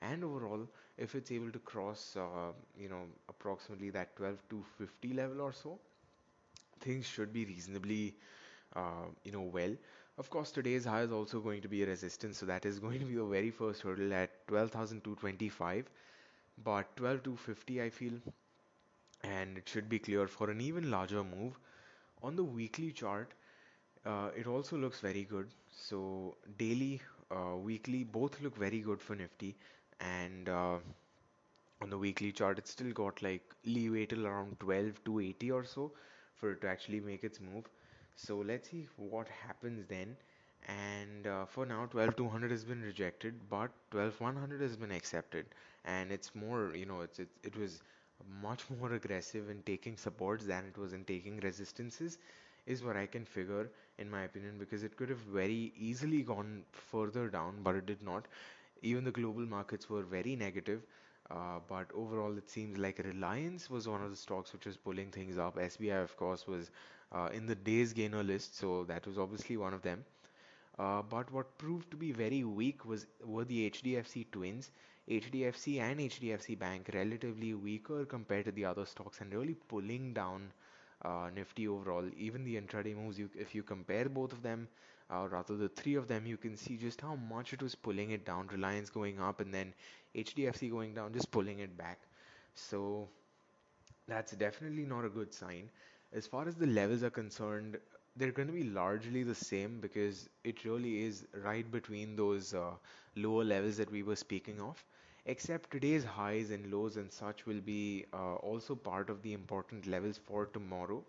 And 0.01 0.25
overall 0.25 0.69
if 0.99 1.15
it's 1.15 1.31
able 1.33 1.51
to 1.53 1.59
cross 1.61 2.17
uh, 2.17 2.53
you 2.79 2.89
know 2.89 3.03
approximately 3.29 3.91
that 3.91 4.17
12 4.17 4.43
to 4.51 4.65
50 4.79 5.13
level 5.15 5.41
or 5.41 5.53
so 5.53 5.79
things 6.81 7.07
should 7.07 7.33
be 7.33 7.45
reasonably 7.45 8.15
uh, 8.77 9.07
you 9.25 9.33
know 9.33 9.43
well. 9.43 9.75
Of 10.19 10.31
course 10.31 10.53
today's 10.53 10.85
high 10.85 11.03
is 11.03 11.13
also 11.13 11.41
going 11.41 11.63
to 11.63 11.69
be 11.69 11.83
a 11.83 11.87
resistance 11.87 12.39
so 12.39 12.47
that 12.47 12.67
is 12.67 12.79
going 12.81 13.01
to 13.01 13.07
be 13.07 13.17
the 13.17 13.25
very 13.25 13.51
first 13.51 13.83
hurdle 13.83 14.13
at 14.15 14.47
12,225 14.49 15.89
but 16.65 16.97
12,250 16.97 17.83
I 17.83 17.91
feel 17.91 18.15
and 19.25 19.59
it 19.59 19.69
should 19.69 19.89
be 19.89 19.99
clear 19.99 20.27
for 20.29 20.51
an 20.51 20.61
even 20.61 20.91
larger 20.91 21.25
move 21.25 21.59
on 22.25 22.37
the 22.37 22.45
weekly 22.45 22.93
chart 22.93 23.35
uh, 24.07 24.31
it 24.37 24.47
also 24.47 24.76
looks 24.76 25.00
very 25.00 25.25
good. 25.25 25.49
So 25.71 26.37
daily, 26.59 27.00
uh, 27.31 27.57
weekly, 27.57 28.04
both 28.04 28.40
look 28.43 28.57
very 28.57 28.81
good 28.81 29.00
for 29.02 29.14
Nifty. 29.16 29.57
And 30.00 30.49
uh, 30.49 30.78
on 31.83 31.90
the 31.90 31.99
weekly 31.99 32.33
chart, 32.33 32.59
it's 32.59 32.71
still 32.71 32.93
got 32.93 33.23
like 33.23 33.43
leeway 33.64 34.07
till 34.07 34.26
around 34.26 34.59
12 34.61 35.02
to 35.04 35.21
80 35.21 35.50
or 35.50 35.64
so 35.64 35.93
for 36.35 36.52
it 36.52 36.61
to 36.62 36.69
actually 36.69 37.00
make 37.00 37.25
its 37.25 37.40
move. 37.40 37.64
So 38.16 38.38
let's 38.38 38.71
see 38.71 38.87
what 38.97 39.28
happens 39.28 39.87
then. 39.88 40.16
And 40.66 41.26
uh, 41.26 41.47
for 41.47 41.66
now, 41.66 41.87
12200 41.87 42.50
has 42.50 42.64
been 42.64 42.83
rejected, 42.83 43.49
but 43.50 43.71
12100 43.90 44.61
has 44.62 44.76
been 44.76 44.93
accepted. 44.93 45.47
And 45.85 46.11
it's 46.12 46.35
more, 46.35 46.75
you 46.75 46.87
know, 46.87 47.00
it's 47.02 47.19
it, 47.19 47.28
it 47.43 47.57
was 47.57 47.83
much 48.42 48.62
more 48.80 48.92
aggressive 48.92 49.49
in 49.50 49.62
taking 49.62 49.97
supports 49.97 50.44
than 50.47 50.64
it 50.66 50.76
was 50.78 50.92
in 50.92 51.04
taking 51.04 51.38
resistances 51.40 52.18
is 52.66 52.83
what 52.83 52.97
I 52.97 53.06
can 53.06 53.25
figure 53.25 53.71
in 53.99 54.11
my 54.11 54.23
opinion 54.23 54.59
because 54.59 54.83
it 54.83 54.97
could 54.97 55.09
have 55.11 55.18
very 55.18 55.73
easily 55.76 56.23
gone 56.23 56.64
further 56.73 57.28
down 57.28 57.62
but 57.62 57.75
it 57.76 57.87
did 57.87 58.02
not 58.02 58.26
even 58.83 59.04
the 59.04 59.11
global 59.12 59.42
markets 59.47 59.88
were 59.90 60.02
very 60.02 60.37
negative 60.37 60.83
uh, 61.30 61.59
but 61.68 61.87
overall 61.94 62.37
it 62.37 62.49
seems 62.50 62.78
like 62.78 62.99
Reliance 63.04 63.71
was 63.71 63.88
one 63.88 64.02
of 64.02 64.11
the 64.11 64.16
stocks 64.16 64.52
which 64.52 64.66
was 64.66 64.76
pulling 64.76 65.11
things 65.11 65.38
up 65.38 65.59
SBI 65.59 66.02
of 66.02 66.16
course 66.16 66.47
was 66.47 66.71
uh, 67.12 67.28
in 67.33 67.47
the 67.47 67.54
days 67.54 67.92
gainer 67.92 68.23
list 68.23 68.56
so 68.56 68.85
that 68.85 69.06
was 69.06 69.18
obviously 69.18 69.56
one 69.56 69.75
of 69.75 69.83
them 69.83 70.04
Uh, 70.78 71.02
but 71.02 71.30
what 71.33 71.56
proved 71.59 71.90
to 71.90 71.97
be 71.97 72.12
very 72.12 72.44
weak 72.44 72.85
was 72.85 73.06
were 73.25 73.44
the 73.44 73.64
HDFC 73.66 74.25
twins. 74.33 74.71
HDFC 75.08 75.78
and 75.80 76.00
HDFC 76.00 76.54
Bank 76.54 76.90
relatively 76.94 77.54
weaker 77.54 78.04
compared 78.04 78.44
to 78.46 78.52
the 78.52 78.64
other 78.64 78.84
stocks 78.87 79.20
and 79.20 79.32
really 79.34 79.54
pulling 79.68 80.12
down 80.14 80.52
uh, 81.04 81.30
Nifty 81.34 81.68
overall. 81.68 82.08
Even 82.16 82.44
the 82.44 82.56
intraday 82.61 82.94
moves, 82.96 83.18
you, 83.18 83.28
if 83.34 83.54
you 83.54 83.62
compare 83.62 84.08
both 84.08 84.32
of 84.32 84.42
them, 84.42 84.68
uh, 85.11 85.26
rather 85.30 85.56
the 85.56 85.68
three 85.68 85.94
of 85.94 86.08
them, 86.08 86.26
you 86.26 86.37
can 86.37 86.56
see 86.56 86.76
just 86.76 87.00
how 87.00 87.14
much 87.16 87.52
it 87.52 87.62
was 87.62 87.75
pulling 87.75 88.11
it 88.11 88.25
down. 88.25 88.46
Reliance 88.49 88.90
going 88.90 89.20
up 89.20 89.40
and 89.40 89.52
then 89.52 89.75
HDFC 90.14 90.68
going 90.70 90.94
down, 90.94 91.12
just 91.12 91.30
pulling 91.30 91.58
it 91.61 91.76
back. 91.76 92.00
So 92.54 93.08
that's 94.08 94.32
definitely 94.32 94.84
not 94.84 95.04
a 95.04 95.08
good 95.08 95.32
sign. 95.32 95.70
As 96.12 96.26
far 96.26 96.46
as 96.49 96.54
the 96.56 96.66
levels 96.66 97.02
are 97.02 97.11
concerned, 97.11 97.78
they're 98.16 98.33
going 98.33 98.49
to 98.49 98.54
be 98.54 98.64
largely 98.64 99.23
the 99.23 99.35
same 99.35 99.80
because 99.80 100.28
it 100.44 100.64
really 100.64 101.02
is 101.04 101.26
right 101.44 101.71
between 101.71 102.16
those 102.16 102.54
uh, 102.54 102.73
lower 103.16 103.44
levels 103.44 103.76
that 103.76 103.90
we 103.90 104.02
were 104.02 104.16
speaking 104.16 104.61
of. 104.61 104.85
Except 105.26 105.71
today's 105.71 106.04
highs 106.04 106.50
and 106.50 106.71
lows 106.73 106.97
and 106.97 107.11
such 107.12 107.47
will 107.47 107.61
be 107.61 108.04
uh, 108.12 108.35
also 108.37 108.75
part 108.75 109.09
of 109.11 109.23
the 109.23 109.33
important 109.33 109.87
levels 109.87 110.18
for 110.18 110.47
tomorrow. 110.47 111.04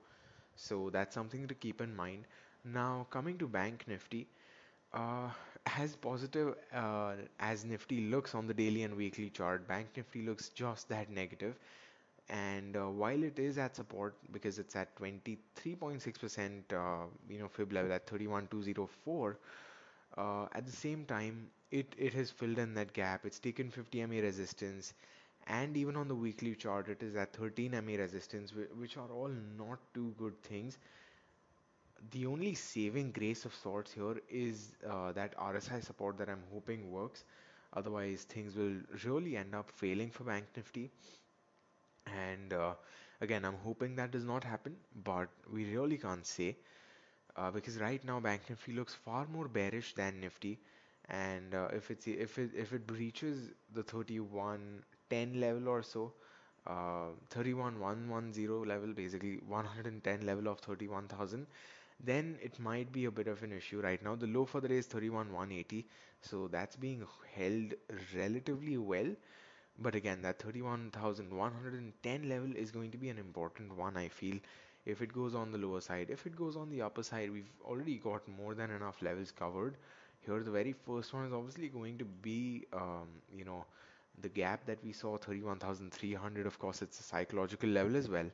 So 0.55 0.89
that's 0.91 1.13
something 1.15 1.47
to 1.47 1.53
keep 1.55 1.81
in 1.81 1.95
mind. 1.95 2.25
Now, 2.63 3.07
coming 3.11 3.37
to 3.39 3.47
Bank 3.47 3.85
Nifty, 3.87 4.27
uh, 4.93 5.29
as 5.77 5.95
positive 5.95 6.55
uh, 6.73 7.13
as 7.39 7.65
Nifty 7.65 8.09
looks 8.09 8.33
on 8.35 8.47
the 8.47 8.53
daily 8.53 8.83
and 8.83 8.95
weekly 8.95 9.29
chart, 9.29 9.67
Bank 9.67 9.87
Nifty 9.97 10.21
looks 10.25 10.49
just 10.49 10.89
that 10.89 11.09
negative. 11.09 11.55
And 12.29 12.75
uh, 12.75 12.89
while 12.89 13.23
it 13.23 13.39
is 13.39 13.57
at 13.57 13.75
support 13.75 14.15
because 14.31 14.57
it's 14.59 14.75
at 14.75 14.95
23.6%, 14.95 16.73
uh, 16.73 17.05
you 17.29 17.39
know, 17.39 17.47
fib 17.47 17.71
level 17.73 17.93
at 17.93 18.07
31204, 18.07 19.37
uh, 20.17 20.45
at 20.53 20.65
the 20.65 20.71
same 20.71 21.05
time, 21.05 21.47
it, 21.71 21.93
it 21.97 22.13
has 22.13 22.31
filled 22.31 22.57
in 22.59 22.73
that 22.75 22.93
gap. 22.93 23.25
It's 23.25 23.39
taken 23.39 23.69
50 23.69 24.05
MA 24.05 24.19
resistance, 24.21 24.93
and 25.47 25.77
even 25.77 25.95
on 25.95 26.07
the 26.07 26.15
weekly 26.15 26.55
chart, 26.55 26.89
it 26.89 27.03
is 27.03 27.15
at 27.15 27.33
13 27.33 27.71
MA 27.73 27.95
resistance, 27.97 28.53
which 28.77 28.97
are 28.97 29.11
all 29.11 29.29
not 29.57 29.79
too 29.93 30.13
good 30.17 30.41
things. 30.43 30.77
The 32.11 32.25
only 32.25 32.53
saving 32.55 33.11
grace 33.11 33.43
of 33.45 33.53
sorts 33.53 33.91
here 33.91 34.21
is 34.29 34.75
uh, 34.87 35.11
that 35.13 35.35
RSI 35.37 35.81
support 35.81 36.17
that 36.19 36.29
I'm 36.29 36.43
hoping 36.53 36.89
works. 36.89 37.25
Otherwise, 37.73 38.23
things 38.23 38.55
will 38.55 38.77
really 39.03 39.35
end 39.35 39.53
up 39.53 39.69
failing 39.71 40.09
for 40.09 40.23
Bank 40.23 40.45
Nifty. 40.55 40.91
And 42.07 42.53
uh, 42.53 42.73
again, 43.21 43.45
I'm 43.45 43.57
hoping 43.63 43.95
that 43.95 44.11
does 44.11 44.23
not 44.23 44.43
happen, 44.43 44.75
but 45.03 45.29
we 45.51 45.65
really 45.75 45.97
can't 45.97 46.25
say 46.25 46.57
uh, 47.37 47.51
because 47.51 47.77
right 47.79 48.03
now 48.05 48.19
Bank 48.19 48.43
Nifty 48.49 48.73
looks 48.73 48.93
far 48.95 49.27
more 49.27 49.47
bearish 49.47 49.93
than 49.95 50.19
Nifty, 50.21 50.59
and 51.09 51.53
uh, 51.55 51.67
if 51.73 51.91
it's 51.91 52.07
if 52.07 52.37
it 52.39 52.51
if 52.55 52.73
it 52.73 52.87
breaches 52.87 53.51
the 53.73 53.83
3110 53.83 55.39
level 55.41 55.67
or 55.69 55.83
so, 55.83 56.13
uh, 56.67 57.09
31110 57.29 58.63
level, 58.65 58.93
basically 58.93 59.37
110 59.47 60.25
level 60.25 60.47
of 60.47 60.59
31,000, 60.59 61.47
then 62.03 62.37
it 62.41 62.59
might 62.59 62.91
be 62.91 63.05
a 63.05 63.11
bit 63.11 63.27
of 63.27 63.43
an 63.43 63.51
issue 63.53 63.81
right 63.81 64.03
now. 64.03 64.15
The 64.15 64.27
low 64.27 64.45
for 64.45 64.61
the 64.61 64.67
day 64.69 64.77
is 64.77 64.87
31180, 64.87 65.87
so 66.21 66.47
that's 66.47 66.75
being 66.75 67.05
held 67.35 67.73
relatively 68.15 68.77
well. 68.77 69.15
But 69.79 69.95
again, 69.95 70.21
that 70.23 70.39
31,110 70.41 72.27
level 72.29 72.55
is 72.55 72.71
going 72.71 72.91
to 72.91 72.97
be 72.97 73.09
an 73.09 73.17
important 73.17 73.75
one, 73.75 73.95
I 73.97 74.09
feel. 74.09 74.39
If 74.85 75.01
it 75.01 75.13
goes 75.13 75.33
on 75.35 75.51
the 75.51 75.57
lower 75.57 75.81
side, 75.81 76.09
if 76.09 76.25
it 76.27 76.35
goes 76.35 76.55
on 76.57 76.69
the 76.69 76.81
upper 76.81 77.03
side, 77.03 77.31
we've 77.31 77.51
already 77.63 77.97
got 77.97 78.27
more 78.27 78.53
than 78.53 78.69
enough 78.71 79.01
levels 79.01 79.31
covered. 79.31 79.77
Here, 80.21 80.43
the 80.43 80.51
very 80.51 80.73
first 80.73 81.13
one 81.13 81.25
is 81.25 81.33
obviously 81.33 81.69
going 81.69 81.97
to 81.99 82.05
be, 82.05 82.65
um, 82.73 83.07
you 83.33 83.45
know, 83.45 83.65
the 84.21 84.29
gap 84.29 84.65
that 84.65 84.83
we 84.83 84.91
saw 84.93 85.17
31,300. 85.17 86.45
Of 86.45 86.59
course, 86.59 86.81
it's 86.81 86.99
a 86.99 87.03
psychological 87.03 87.69
level 87.69 87.95
as 87.95 88.09
well. 88.09 88.29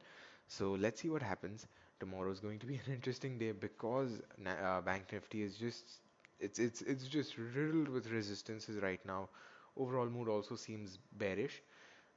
So 0.47 0.71
let's 0.73 1.01
see 1.01 1.09
what 1.09 1.21
happens. 1.21 1.67
Tomorrow 1.99 2.31
is 2.31 2.39
going 2.39 2.59
to 2.59 2.65
be 2.65 2.75
an 2.85 2.93
interesting 2.93 3.37
day 3.37 3.51
because 3.51 4.21
uh, 4.45 4.81
Bank 4.81 5.11
Nifty 5.11 5.43
is 5.43 5.55
just 5.57 6.01
it's 6.39 6.59
it's 6.59 6.81
it's 6.81 7.07
just 7.07 7.37
riddled 7.37 7.87
with 7.89 8.09
resistances 8.11 8.77
right 8.81 8.99
now 9.05 9.29
overall 9.77 10.07
mood 10.09 10.27
also 10.29 10.55
seems 10.55 10.97
bearish. 11.13 11.61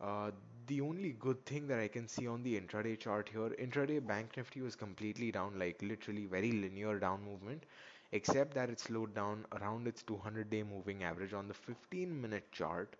Uh, 0.01 0.31
the 0.67 0.81
only 0.81 1.13
good 1.13 1.45
thing 1.47 1.67
that 1.69 1.79
I 1.81 1.89
can 1.89 2.09
see 2.09 2.27
on 2.27 2.43
the 2.43 2.61
intraday 2.61 2.99
chart 2.99 3.29
here, 3.29 3.51
intraday 3.51 4.05
Bank 4.07 4.37
Nifty 4.37 4.61
was 4.61 4.77
completely 4.77 5.31
down, 5.33 5.59
like 5.59 5.81
literally 5.83 6.27
very 6.27 6.53
linear 6.53 6.99
down 6.99 7.23
movement, 7.25 7.65
except 8.13 8.55
that 8.55 8.71
it 8.71 8.81
slowed 8.81 9.15
down 9.15 9.47
around 9.53 9.87
its 9.89 10.03
200 10.03 10.51
day 10.51 10.63
moving 10.63 11.03
average 11.05 11.33
on 11.35 11.49
the 11.49 11.55
15 11.55 12.21
minute 12.21 12.51
chart. 12.53 12.97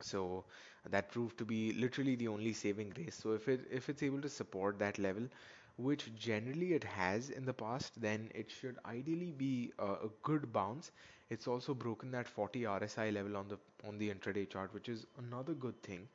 So 0.00 0.44
that 0.90 1.10
proved 1.10 1.38
to 1.38 1.44
be 1.44 1.72
literally 1.72 2.14
the 2.16 2.28
only 2.28 2.52
saving 2.52 2.90
grace. 2.90 3.14
So 3.14 3.32
if 3.32 3.48
it 3.48 3.66
if 3.70 3.88
it's 3.88 4.02
able 4.02 4.20
to 4.22 4.28
support 4.28 4.78
that 4.78 4.98
level, 4.98 5.28
which 5.76 6.14
generally 6.16 6.74
it 6.74 6.84
has 6.84 7.30
in 7.30 7.44
the 7.46 7.54
past, 7.54 8.00
then 8.00 8.30
it 8.34 8.50
should 8.50 8.78
ideally 8.84 9.32
be 9.32 9.72
a, 9.78 9.92
a 9.92 10.10
good 10.22 10.52
bounce. 10.52 10.90
It's 11.30 11.48
also 11.48 11.74
broken 11.74 12.10
that 12.12 12.28
40 12.28 12.66
RSI 12.66 13.10
level 13.10 13.36
on 13.38 13.48
the 13.48 13.58
on 13.88 13.98
the 13.98 14.10
intraday 14.14 14.48
chart, 14.50 14.74
which 14.74 14.88
is 14.90 15.06
another 15.18 15.54
good 15.54 15.82
thing. 15.82 16.08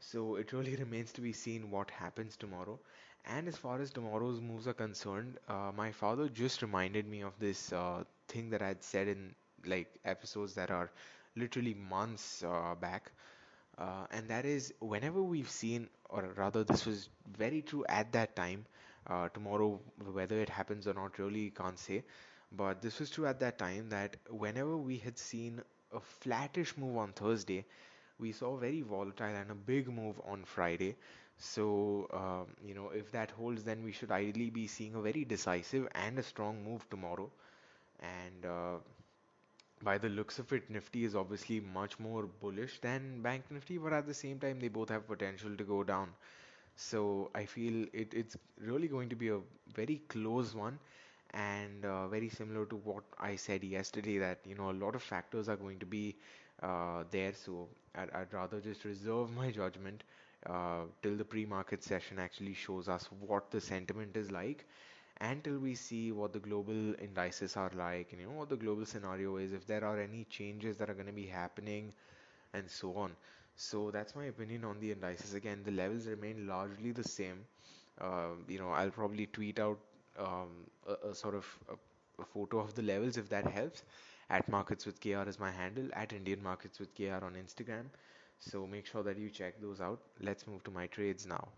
So 0.00 0.36
it 0.36 0.52
really 0.52 0.76
remains 0.84 1.12
to 1.14 1.20
be 1.20 1.32
seen 1.32 1.70
what 1.70 1.90
happens 1.90 2.36
tomorrow. 2.36 2.78
And 3.26 3.48
as 3.48 3.56
far 3.56 3.80
as 3.80 3.90
tomorrow's 3.90 4.40
moves 4.40 4.68
are 4.68 4.74
concerned, 4.74 5.38
uh, 5.48 5.72
my 5.76 5.92
father 5.92 6.28
just 6.28 6.62
reminded 6.62 7.08
me 7.08 7.22
of 7.22 7.38
this 7.40 7.72
uh, 7.72 8.04
thing 8.28 8.50
that 8.50 8.62
I'd 8.62 8.82
said 8.84 9.08
in 9.08 9.34
like 9.66 9.88
episodes 10.04 10.54
that 10.54 10.70
are 10.70 10.90
literally 11.36 11.74
months 11.74 12.44
uh, 12.44 12.74
back. 12.80 13.12
Uh, 13.78 14.06
and 14.10 14.28
that 14.28 14.44
is 14.46 14.72
whenever 14.80 15.22
we've 15.22 15.50
seen, 15.50 15.88
or 16.10 16.22
rather, 16.36 16.64
this 16.64 16.86
was 16.86 17.08
very 17.38 17.62
true 17.62 17.84
at 17.88 18.12
that 18.12 18.34
time. 18.36 18.64
Uh, 19.06 19.28
tomorrow, 19.30 19.80
whether 20.12 20.40
it 20.40 20.48
happens 20.48 20.86
or 20.86 20.94
not, 20.94 21.18
really 21.18 21.50
can't 21.50 21.78
say. 21.78 22.02
But 22.56 22.82
this 22.82 22.98
was 23.00 23.10
true 23.10 23.26
at 23.26 23.40
that 23.40 23.58
time 23.58 23.90
that 23.90 24.16
whenever 24.30 24.76
we 24.76 24.98
had 24.98 25.18
seen 25.18 25.62
a 25.92 26.00
flattish 26.00 26.76
move 26.76 26.96
on 26.96 27.12
Thursday, 27.12 27.64
we 28.18 28.32
saw 28.32 28.56
very 28.56 28.82
volatile 28.82 29.34
and 29.42 29.50
a 29.50 29.54
big 29.54 29.88
move 29.88 30.20
on 30.26 30.44
Friday. 30.44 30.96
So, 31.38 32.08
um, 32.12 32.56
you 32.66 32.74
know, 32.74 32.90
if 32.90 33.10
that 33.12 33.30
holds, 33.32 33.64
then 33.64 33.84
we 33.84 33.92
should 33.92 34.10
ideally 34.12 34.50
be 34.50 34.66
seeing 34.66 34.94
a 34.94 35.02
very 35.02 35.24
decisive 35.24 35.88
and 35.94 36.18
a 36.18 36.22
strong 36.22 36.64
move 36.64 36.88
tomorrow. 36.90 37.30
And 38.00 38.46
uh, 38.46 38.78
by 39.82 39.98
the 39.98 40.08
looks 40.08 40.38
of 40.38 40.52
it, 40.52 40.68
Nifty 40.70 41.04
is 41.04 41.14
obviously 41.14 41.60
much 41.60 41.98
more 41.98 42.24
bullish 42.26 42.80
than 42.80 43.22
Bank 43.22 43.44
Nifty, 43.50 43.78
but 43.78 43.92
at 43.92 44.06
the 44.06 44.14
same 44.14 44.38
time, 44.38 44.58
they 44.60 44.68
both 44.68 44.88
have 44.90 45.06
potential 45.06 45.56
to 45.56 45.64
go 45.64 45.82
down. 45.84 46.08
So 46.76 47.30
I 47.34 47.44
feel 47.46 47.86
it, 47.92 48.14
it's 48.14 48.36
really 48.60 48.88
going 48.88 49.08
to 49.10 49.16
be 49.16 49.28
a 49.28 49.40
very 49.74 50.02
close 50.08 50.54
one 50.54 50.78
and 51.36 51.84
uh, 51.84 52.08
very 52.08 52.28
similar 52.28 52.64
to 52.66 52.76
what 52.76 53.04
I 53.20 53.36
said 53.36 53.62
yesterday 53.64 54.18
that 54.18 54.38
you 54.46 54.54
know 54.54 54.70
a 54.70 54.78
lot 54.84 54.94
of 54.96 55.02
factors 55.02 55.48
are 55.48 55.56
going 55.56 55.78
to 55.80 55.86
be 55.86 56.16
uh, 56.62 57.04
there. 57.10 57.32
So 57.34 57.68
I'd, 57.94 58.10
I'd, 58.12 58.32
rather 58.32 58.60
just 58.60 58.84
reserve 58.84 59.30
my 59.36 59.50
judgment 59.50 60.04
uh, 60.46 60.84
till 61.02 61.16
the 61.16 61.24
pre-market 61.24 61.82
session 61.84 62.18
actually 62.18 62.54
shows 62.54 62.88
us 62.88 63.08
what 63.20 63.50
the 63.50 63.60
sentiment 63.60 64.16
is 64.16 64.30
like 64.32 64.64
until 65.20 65.58
we 65.58 65.74
see 65.74 66.12
what 66.12 66.32
the 66.32 66.38
global 66.38 66.94
indices 67.02 67.56
are 67.56 67.70
like, 67.76 68.08
and 68.12 68.20
you 68.20 68.26
know, 68.26 68.34
what 68.34 68.48
the 68.50 68.56
global 68.56 68.84
scenario 68.86 69.36
is, 69.38 69.52
if 69.52 69.66
there 69.66 69.84
are 69.84 69.98
any 70.00 70.24
changes 70.30 70.76
that 70.76 70.90
are 70.90 70.94
going 70.94 71.06
to 71.06 71.12
be 71.12 71.26
happening, 71.26 71.92
and 72.54 72.68
so 72.70 72.94
on. 72.96 73.12
So 73.56 73.90
that's 73.90 74.14
my 74.16 74.26
opinion 74.26 74.64
on 74.64 74.80
the 74.80 74.92
indices. 74.92 75.34
Again, 75.34 75.62
the 75.64 75.72
levels 75.72 76.06
remain 76.06 76.46
largely 76.46 76.92
the 76.92 77.04
same. 77.04 77.44
Uh, 78.00 78.30
you 78.48 78.58
know, 78.58 78.70
I'll 78.70 78.90
probably 78.90 79.26
tweet 79.26 79.58
out 79.58 79.78
um, 80.18 80.48
a, 80.88 81.08
a, 81.10 81.14
sort 81.14 81.34
of 81.34 81.46
a, 81.68 82.22
a, 82.22 82.24
photo 82.24 82.58
of 82.58 82.74
the 82.74 82.82
levels 82.82 83.16
if 83.16 83.28
that 83.30 83.46
helps. 83.46 83.82
At 84.28 84.48
Markets 84.48 84.86
with 84.86 85.00
KR 85.00 85.28
is 85.28 85.38
my 85.38 85.50
handle. 85.50 85.88
At 85.92 86.12
Indian 86.12 86.42
Markets 86.42 86.78
with 86.78 86.94
KR 86.94 87.24
on 87.24 87.34
Instagram. 87.34 87.86
So 88.38 88.66
make 88.66 88.86
sure 88.86 89.02
that 89.02 89.18
you 89.18 89.30
check 89.30 89.60
those 89.60 89.80
out. 89.80 90.00
Let's 90.20 90.46
move 90.46 90.64
to 90.64 90.70
my 90.70 90.86
trades 90.86 91.26
now. 91.26 91.48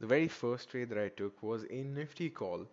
The 0.00 0.06
very 0.06 0.28
first 0.28 0.70
trade 0.70 0.90
that 0.90 0.98
I 0.98 1.08
took 1.08 1.42
was 1.42 1.64
a 1.70 1.82
Nifty 1.82 2.30
call 2.30 2.66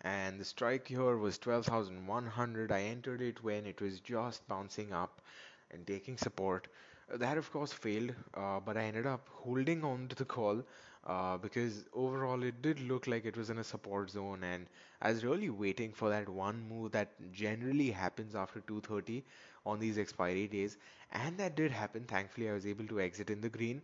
and 0.00 0.38
the 0.38 0.44
strike 0.44 0.88
here 0.88 1.16
was 1.16 1.38
12,100. 1.38 2.70
I 2.72 2.82
entered 2.82 3.22
it 3.22 3.42
when 3.42 3.66
it 3.66 3.80
was 3.80 4.00
just 4.00 4.46
bouncing 4.48 4.92
up 4.92 5.22
and 5.70 5.86
taking 5.86 6.18
support. 6.18 6.68
That 7.08 7.38
of 7.38 7.50
course 7.50 7.72
failed, 7.72 8.14
uh, 8.34 8.60
but 8.60 8.76
I 8.76 8.84
ended 8.84 9.06
up 9.06 9.28
holding 9.30 9.84
on 9.84 10.08
to 10.08 10.16
the 10.16 10.24
call 10.24 10.62
uh, 11.06 11.36
because 11.36 11.84
overall 11.94 12.42
it 12.42 12.60
did 12.62 12.80
look 12.80 13.06
like 13.06 13.24
it 13.24 13.36
was 13.36 13.50
in 13.50 13.58
a 13.58 13.64
support 13.64 14.10
zone 14.10 14.42
and 14.44 14.66
I 15.02 15.10
was 15.12 15.24
really 15.24 15.50
waiting 15.50 15.92
for 15.92 16.08
that 16.10 16.28
one 16.28 16.66
move 16.68 16.92
that 16.92 17.10
generally 17.32 17.90
happens 17.90 18.34
after 18.34 18.60
2:30 18.60 19.24
on 19.66 19.78
these 19.80 19.98
expiry 19.98 20.46
days 20.48 20.76
and 21.12 21.38
that 21.38 21.56
did 21.56 21.70
happen. 21.72 22.04
Thankfully 22.04 22.48
I 22.48 22.52
was 22.52 22.66
able 22.66 22.86
to 22.88 23.00
exit 23.00 23.30
in 23.30 23.40
the 23.40 23.48
green 23.60 23.82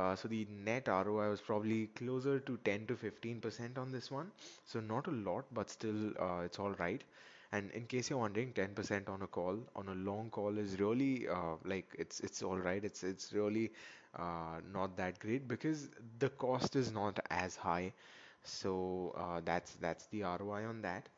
Uh, 0.00 0.14
so 0.14 0.28
the 0.28 0.46
net 0.66 0.88
ROI 0.88 1.28
was 1.30 1.40
probably 1.40 1.86
closer 1.98 2.38
to 2.48 2.56
10 2.68 2.86
to 2.86 2.96
15% 2.96 3.78
on 3.78 3.90
this 3.92 4.10
one. 4.10 4.30
So 4.64 4.80
not 4.80 5.06
a 5.08 5.10
lot, 5.28 5.46
but 5.52 5.68
still 5.70 6.12
uh, 6.26 6.40
it's 6.44 6.58
all 6.58 6.72
right. 6.82 7.02
And 7.52 7.70
in 7.72 7.86
case 7.86 8.10
you're 8.10 8.18
wondering, 8.18 8.52
10% 8.52 9.08
on 9.08 9.22
a 9.22 9.26
call, 9.26 9.58
on 9.76 9.88
a 9.88 9.94
long 9.94 10.30
call 10.30 10.56
is 10.58 10.78
really 10.80 11.28
uh, 11.28 11.56
like 11.64 11.94
it's 11.98 12.20
it's 12.20 12.42
all 12.42 12.58
right. 12.58 12.84
It's 12.84 13.02
it's 13.04 13.32
really 13.32 13.72
uh, 14.18 14.60
not 14.72 14.96
that 14.96 15.18
great 15.20 15.48
because 15.48 15.88
the 16.18 16.30
cost 16.30 16.76
is 16.76 16.92
not 16.92 17.18
as 17.30 17.56
high. 17.56 17.92
So 18.44 19.14
uh, 19.16 19.40
that's 19.44 19.74
that's 19.76 20.06
the 20.06 20.22
ROI 20.24 20.64
on 20.66 20.82
that. 20.82 21.08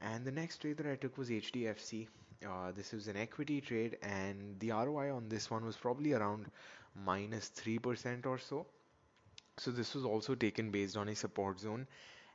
And 0.00 0.24
the 0.24 0.32
next 0.32 0.58
trade 0.58 0.76
that 0.78 0.86
I 0.86 0.96
took 0.96 1.16
was 1.18 1.30
HDFC. 1.30 2.08
Uh, 2.46 2.72
this 2.72 2.92
was 2.92 3.08
an 3.08 3.16
equity 3.16 3.60
trade, 3.60 3.96
and 4.02 4.58
the 4.60 4.70
ROI 4.72 5.10
on 5.14 5.28
this 5.28 5.50
one 5.50 5.64
was 5.64 5.76
probably 5.76 6.12
around 6.12 6.50
minus 6.94 7.48
3% 7.50 8.26
or 8.26 8.38
so. 8.38 8.66
So 9.58 9.70
this 9.72 9.94
was 9.94 10.04
also 10.04 10.34
taken 10.36 10.70
based 10.70 10.96
on 10.96 11.08
a 11.08 11.14
support 11.16 11.58
zone 11.60 11.86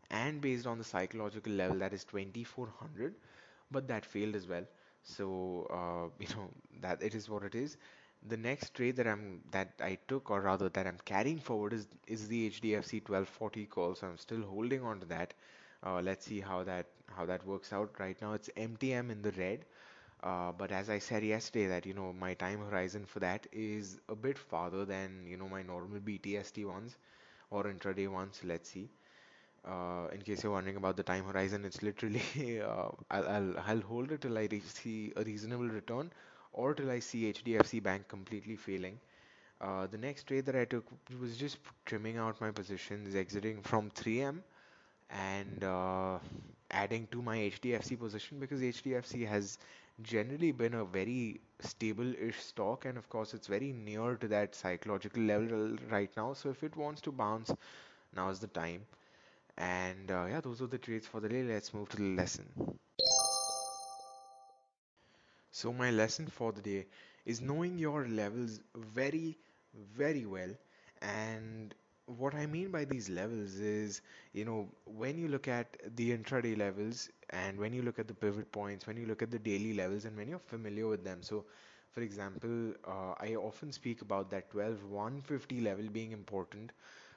and 0.10 0.41
based 0.41 0.68
on 0.68 0.77
the 0.77 0.84
psychological 0.84 1.53
level 1.53 1.79
that 1.79 1.94
is 1.94 2.03
2400, 2.06 3.15
but 3.71 3.88
that 3.88 4.05
failed 4.05 4.35
as 4.35 4.47
well. 4.47 4.65
So 5.03 5.67
uh, 5.79 6.09
you 6.23 6.35
know 6.35 6.49
that 6.81 7.01
it 7.01 7.15
is 7.15 7.29
what 7.29 7.43
it 7.43 7.55
is. 7.55 7.77
The 8.27 8.38
next 8.38 8.73
trade 8.73 8.95
that 8.97 9.07
I'm 9.07 9.41
that 9.51 9.73
I 9.81 9.97
took, 10.07 10.29
or 10.29 10.41
rather 10.41 10.69
that 10.69 10.88
I'm 10.88 10.99
carrying 11.05 11.39
forward, 11.39 11.73
is 11.73 11.88
is 12.07 12.27
the 12.27 12.45
HDFC 12.47 12.99
1240 12.99 13.65
call. 13.65 13.95
So 13.95 14.07
I'm 14.07 14.17
still 14.17 14.43
holding 14.43 14.83
on 14.83 14.99
to 15.01 15.05
that. 15.07 15.33
Uh, 15.85 16.01
let's 16.01 16.25
see 16.25 16.39
how 16.41 16.63
that 16.63 16.88
how 17.15 17.25
that 17.25 17.45
works 17.45 17.71
out. 17.73 17.91
Right 17.99 18.21
now 18.21 18.33
it's 18.33 18.49
MTM 18.57 19.09
in 19.11 19.21
the 19.21 19.31
red. 19.33 19.65
Uh, 20.23 20.51
but 20.53 20.71
as 20.71 20.89
I 20.89 20.99
said 20.99 21.23
yesterday, 21.23 21.67
that 21.67 21.85
you 21.85 21.93
know 21.93 22.13
my 22.13 22.33
time 22.35 22.59
horizon 22.59 23.05
for 23.05 23.19
that 23.21 23.47
is 23.51 23.99
a 24.09 24.15
bit 24.15 24.38
farther 24.38 24.85
than 24.85 25.25
you 25.27 25.38
know 25.38 25.49
my 25.49 25.63
normal 25.63 25.99
BTST 25.99 26.65
ones 26.65 26.97
or 27.51 27.65
intraday 27.65 28.09
ones. 28.11 28.41
Let's 28.43 28.69
see. 28.69 28.89
Uh, 29.66 30.08
in 30.13 30.22
case 30.22 30.44
you're 30.44 30.51
wondering 30.51 30.78
about 30.78 30.98
the 30.98 31.04
time 31.04 31.24
horizon, 31.25 31.66
it's 31.66 31.82
literally 31.84 32.62
uh, 32.62 32.89
I'll, 33.12 33.28
I'll 33.28 33.60
I'll 33.68 33.82
hold 33.82 34.12
it 34.12 34.22
till 34.22 34.38
I 34.38 34.48
re 34.51 34.60
see 34.62 35.13
a 35.16 35.24
reasonable 35.24 35.68
return, 35.70 36.12
or 36.54 36.74
till 36.74 36.89
I 36.92 37.00
see 37.00 37.28
HDFC 37.28 37.80
Bank 37.80 38.08
completely 38.08 38.56
failing. 38.56 39.00
Uh, 39.62 39.88
the 39.88 39.98
next 39.98 40.25
trade 40.28 40.46
that 40.46 40.56
I 40.56 40.66
took 40.66 40.86
was 41.20 41.38
just 41.38 41.58
trimming 41.86 42.18
out 42.18 42.39
my 42.42 42.51
positions, 42.51 43.16
exiting 43.16 43.62
from 43.62 43.89
3M 43.92 44.44
and 45.10 45.63
uh, 45.63 46.20
adding 46.72 47.08
to 47.12 47.22
my 47.22 47.38
HDFC 47.38 47.96
position 47.96 48.39
because 48.39 48.62
HDFC 48.63 49.24
has 49.25 49.58
generally 50.01 50.51
been 50.51 50.74
a 50.75 50.86
very 50.86 51.42
stable-ish 51.60 52.42
stock, 52.42 52.86
and 52.86 52.98
of 52.98 53.10
course, 53.10 53.34
it's 53.34 53.48
very 53.48 53.74
near 53.74 54.16
to 54.16 54.28
that 54.30 54.56
psychological 54.56 55.24
level 55.24 55.75
right 55.89 56.12
now. 56.18 56.34
So 56.34 56.50
if 56.50 56.63
it 56.63 56.75
wants 56.78 57.01
to 57.01 57.12
bounce, 57.12 57.51
now 58.16 58.30
is 58.30 58.39
the 58.39 58.48
time. 58.48 58.86
And 59.60 60.12
uh, 60.12 60.25
yeah, 60.30 60.42
those 60.42 60.62
are 60.63 60.68
the 60.68 60.80
trades 60.80 61.08
for 61.08 61.20
the 61.22 61.30
day. 61.30 61.44
Let's 61.44 61.74
move 61.74 61.89
to 61.89 61.98
the 61.98 62.04
lesson. 62.16 62.48
So 65.51 65.72
my 65.74 65.92
lesson 65.92 66.28
for 66.28 66.51
the 66.51 66.62
day 66.62 66.88
is 67.25 67.42
knowing 67.42 67.78
your 67.78 68.08
levels 68.08 68.60
very, 68.75 69.38
very 69.75 70.25
well. 70.25 70.51
And 71.01 71.74
what 72.08 72.34
I 72.36 72.46
mean 72.48 72.72
by 72.72 72.86
these 72.86 73.10
levels 73.10 73.56
is, 73.56 74.01
you 74.34 74.46
know, 74.46 74.70
when 74.86 75.18
you 75.18 75.28
look 75.28 75.48
at 75.48 75.78
the 75.96 76.18
intraday 76.18 76.58
levels 76.58 77.10
and 77.30 77.60
when 77.60 77.74
you 77.74 77.84
look 77.84 78.00
at 78.00 78.08
the 78.08 78.13
pivot 78.16 78.51
points, 78.51 78.88
when 78.88 78.98
you 78.98 79.06
look 79.06 79.22
at 79.22 79.32
the 79.32 79.39
daily 79.39 79.74
levels 79.74 80.06
and 80.06 80.18
when 80.18 80.28
you're 80.30 80.39
familiar 80.39 80.88
with 80.88 81.04
them. 81.04 81.22
So, 81.22 81.46
for 81.92 82.01
example, 82.01 82.74
uh, 82.86 83.13
I 83.20 83.36
often 83.36 83.72
speak 83.72 84.01
about 84.01 84.32
that 84.32 84.50
12 84.51 84.84
150 84.86 85.62
level 85.62 85.88
being 85.89 86.12
important. 86.12 86.72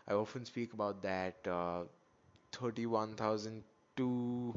I 0.08 0.14
often 0.14 0.44
speak 0.44 0.74
about 0.74 1.02
that 1.02 1.36
uh, 1.46 1.84
31,000 2.52 3.64
to 3.96 4.54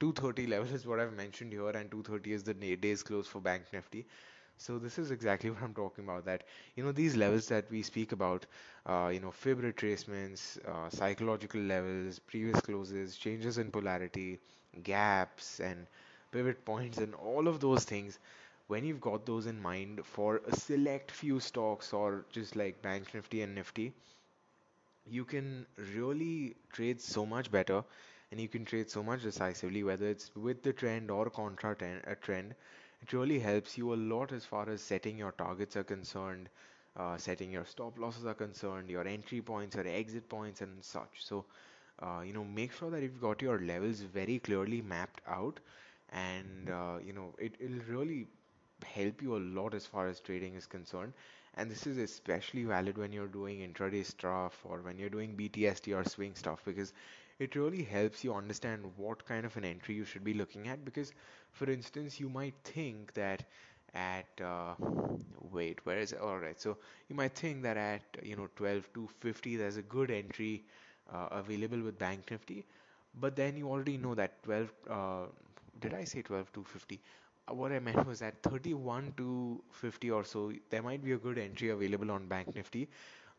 230 0.00 0.46
level 0.46 0.74
is 0.74 0.86
what 0.86 1.00
I've 1.00 1.12
mentioned 1.14 1.52
here, 1.52 1.68
and 1.70 1.90
230 1.90 2.32
is 2.32 2.42
the 2.44 2.54
day's 2.54 3.02
close 3.02 3.26
for 3.26 3.40
Bank 3.40 3.64
Nifty. 3.72 4.06
So 4.58 4.78
this 4.78 4.98
is 4.98 5.10
exactly 5.10 5.50
what 5.52 5.62
I'm 5.62 5.74
talking 5.74 6.04
about. 6.04 6.24
That 6.26 6.44
you 6.76 6.84
know 6.84 6.92
these 6.92 7.16
levels 7.16 7.46
that 7.48 7.70
we 7.70 7.82
speak 7.82 8.12
about, 8.12 8.46
uh, 8.86 9.10
you 9.12 9.20
know 9.20 9.30
fib 9.30 9.60
retracements, 9.62 10.58
uh, 10.66 10.90
psychological 10.90 11.60
levels, 11.60 12.18
previous 12.20 12.60
closes, 12.60 13.16
changes 13.16 13.58
in 13.58 13.70
polarity, 13.70 14.38
gaps, 14.82 15.60
and 15.60 15.86
pivot 16.32 16.64
points, 16.64 16.98
and 16.98 17.14
all 17.14 17.48
of 17.48 17.60
those 17.60 17.84
things. 17.84 18.18
When 18.68 18.84
you've 18.84 19.00
got 19.00 19.26
those 19.26 19.46
in 19.46 19.60
mind 19.60 20.04
for 20.06 20.40
a 20.46 20.54
select 20.56 21.10
few 21.10 21.40
stocks 21.40 21.92
or 21.92 22.24
just 22.30 22.56
like 22.56 22.80
Bank 22.82 23.12
Nifty 23.14 23.42
and 23.42 23.54
Nifty, 23.54 23.92
you 25.06 25.24
can 25.24 25.66
really 25.94 26.56
trade 26.72 27.00
so 27.00 27.26
much 27.26 27.50
better 27.50 27.82
and 28.30 28.40
you 28.40 28.48
can 28.48 28.64
trade 28.64 28.90
so 28.90 29.02
much 29.02 29.22
decisively, 29.22 29.82
whether 29.82 30.06
it's 30.08 30.34
with 30.36 30.62
the 30.62 30.72
trend 30.72 31.10
or 31.10 31.30
contra 31.30 31.74
ten- 31.74 32.02
a 32.06 32.14
trend. 32.14 32.54
It 33.02 33.12
really 33.12 33.38
helps 33.40 33.76
you 33.78 33.92
a 33.94 33.96
lot 33.96 34.32
as 34.32 34.44
far 34.44 34.68
as 34.68 34.80
setting 34.82 35.18
your 35.18 35.32
targets 35.32 35.76
are 35.76 35.84
concerned, 35.84 36.48
uh, 36.96 37.16
setting 37.18 37.50
your 37.50 37.64
stop 37.64 37.98
losses 37.98 38.26
are 38.26 38.34
concerned, 38.34 38.90
your 38.90 39.06
entry 39.06 39.40
points, 39.40 39.76
or 39.76 39.86
exit 39.86 40.28
points, 40.28 40.60
and 40.60 40.84
such. 40.84 41.24
So, 41.24 41.44
uh, 42.02 42.20
you 42.24 42.32
know, 42.32 42.44
make 42.44 42.72
sure 42.72 42.90
that 42.90 43.02
you've 43.02 43.20
got 43.20 43.42
your 43.42 43.58
levels 43.60 44.00
very 44.00 44.38
clearly 44.38 44.80
mapped 44.82 45.20
out, 45.26 45.60
and 46.10 46.70
uh, 46.70 46.98
you 47.04 47.12
know, 47.12 47.34
it, 47.38 47.54
it'll 47.60 47.84
really 47.88 48.26
help 48.84 49.22
you 49.22 49.36
a 49.36 49.38
lot 49.58 49.74
as 49.74 49.86
far 49.86 50.08
as 50.08 50.20
trading 50.20 50.54
is 50.54 50.66
concerned. 50.66 51.12
And 51.54 51.70
this 51.70 51.86
is 51.86 51.98
especially 51.98 52.64
valid 52.64 52.96
when 52.98 53.12
you're 53.12 53.26
doing 53.28 53.58
intraday 53.60 54.04
stuff 54.04 54.60
or 54.64 54.80
when 54.82 54.98
you're 54.98 55.10
doing 55.10 55.34
BTST 55.36 55.92
or 55.92 56.04
swing 56.04 56.34
stuff 56.34 56.62
because 56.64 56.92
it 57.38 57.56
really 57.56 57.82
helps 57.82 58.22
you 58.24 58.34
understand 58.34 58.84
what 58.96 59.24
kind 59.26 59.44
of 59.46 59.56
an 59.56 59.64
entry 59.64 59.94
you 59.94 60.04
should 60.04 60.24
be 60.24 60.34
looking 60.34 60.68
at. 60.68 60.84
Because, 60.84 61.12
for 61.52 61.68
instance, 61.70 62.20
you 62.20 62.28
might 62.28 62.54
think 62.64 63.12
that 63.14 63.44
at 63.94 64.28
uh, 64.40 64.74
wait, 65.50 65.84
where 65.84 65.98
is 65.98 66.12
it? 66.12 66.20
All 66.20 66.38
right, 66.38 66.60
so 66.60 66.76
you 67.08 67.16
might 67.16 67.34
think 67.34 67.62
that 67.62 67.76
at 67.76 68.02
you 68.22 68.36
know 68.36 68.48
12 68.56 68.88
to 68.94 69.08
50 69.20 69.56
there's 69.56 69.76
a 69.76 69.82
good 69.82 70.10
entry 70.10 70.64
uh, 71.12 71.28
available 71.32 71.80
with 71.82 71.98
Bank 71.98 72.30
Nifty, 72.30 72.64
but 73.14 73.36
then 73.36 73.56
you 73.56 73.68
already 73.68 73.96
know 73.98 74.14
that 74.14 74.42
12. 74.44 74.72
Uh, 74.88 75.26
did 75.80 75.94
I 75.94 76.04
say 76.04 76.22
12 76.22 76.52
to 76.52 76.64
50? 76.64 77.00
What 77.50 77.72
I 77.72 77.78
meant 77.80 78.06
was 78.06 78.22
at 78.22 78.42
31 78.42 79.12
to 79.18 79.62
50 79.72 80.10
or 80.10 80.24
so, 80.24 80.52
there 80.70 80.82
might 80.82 81.02
be 81.04 81.12
a 81.12 81.18
good 81.18 81.38
entry 81.38 81.68
available 81.70 82.10
on 82.10 82.26
Bank 82.26 82.54
Nifty, 82.54 82.88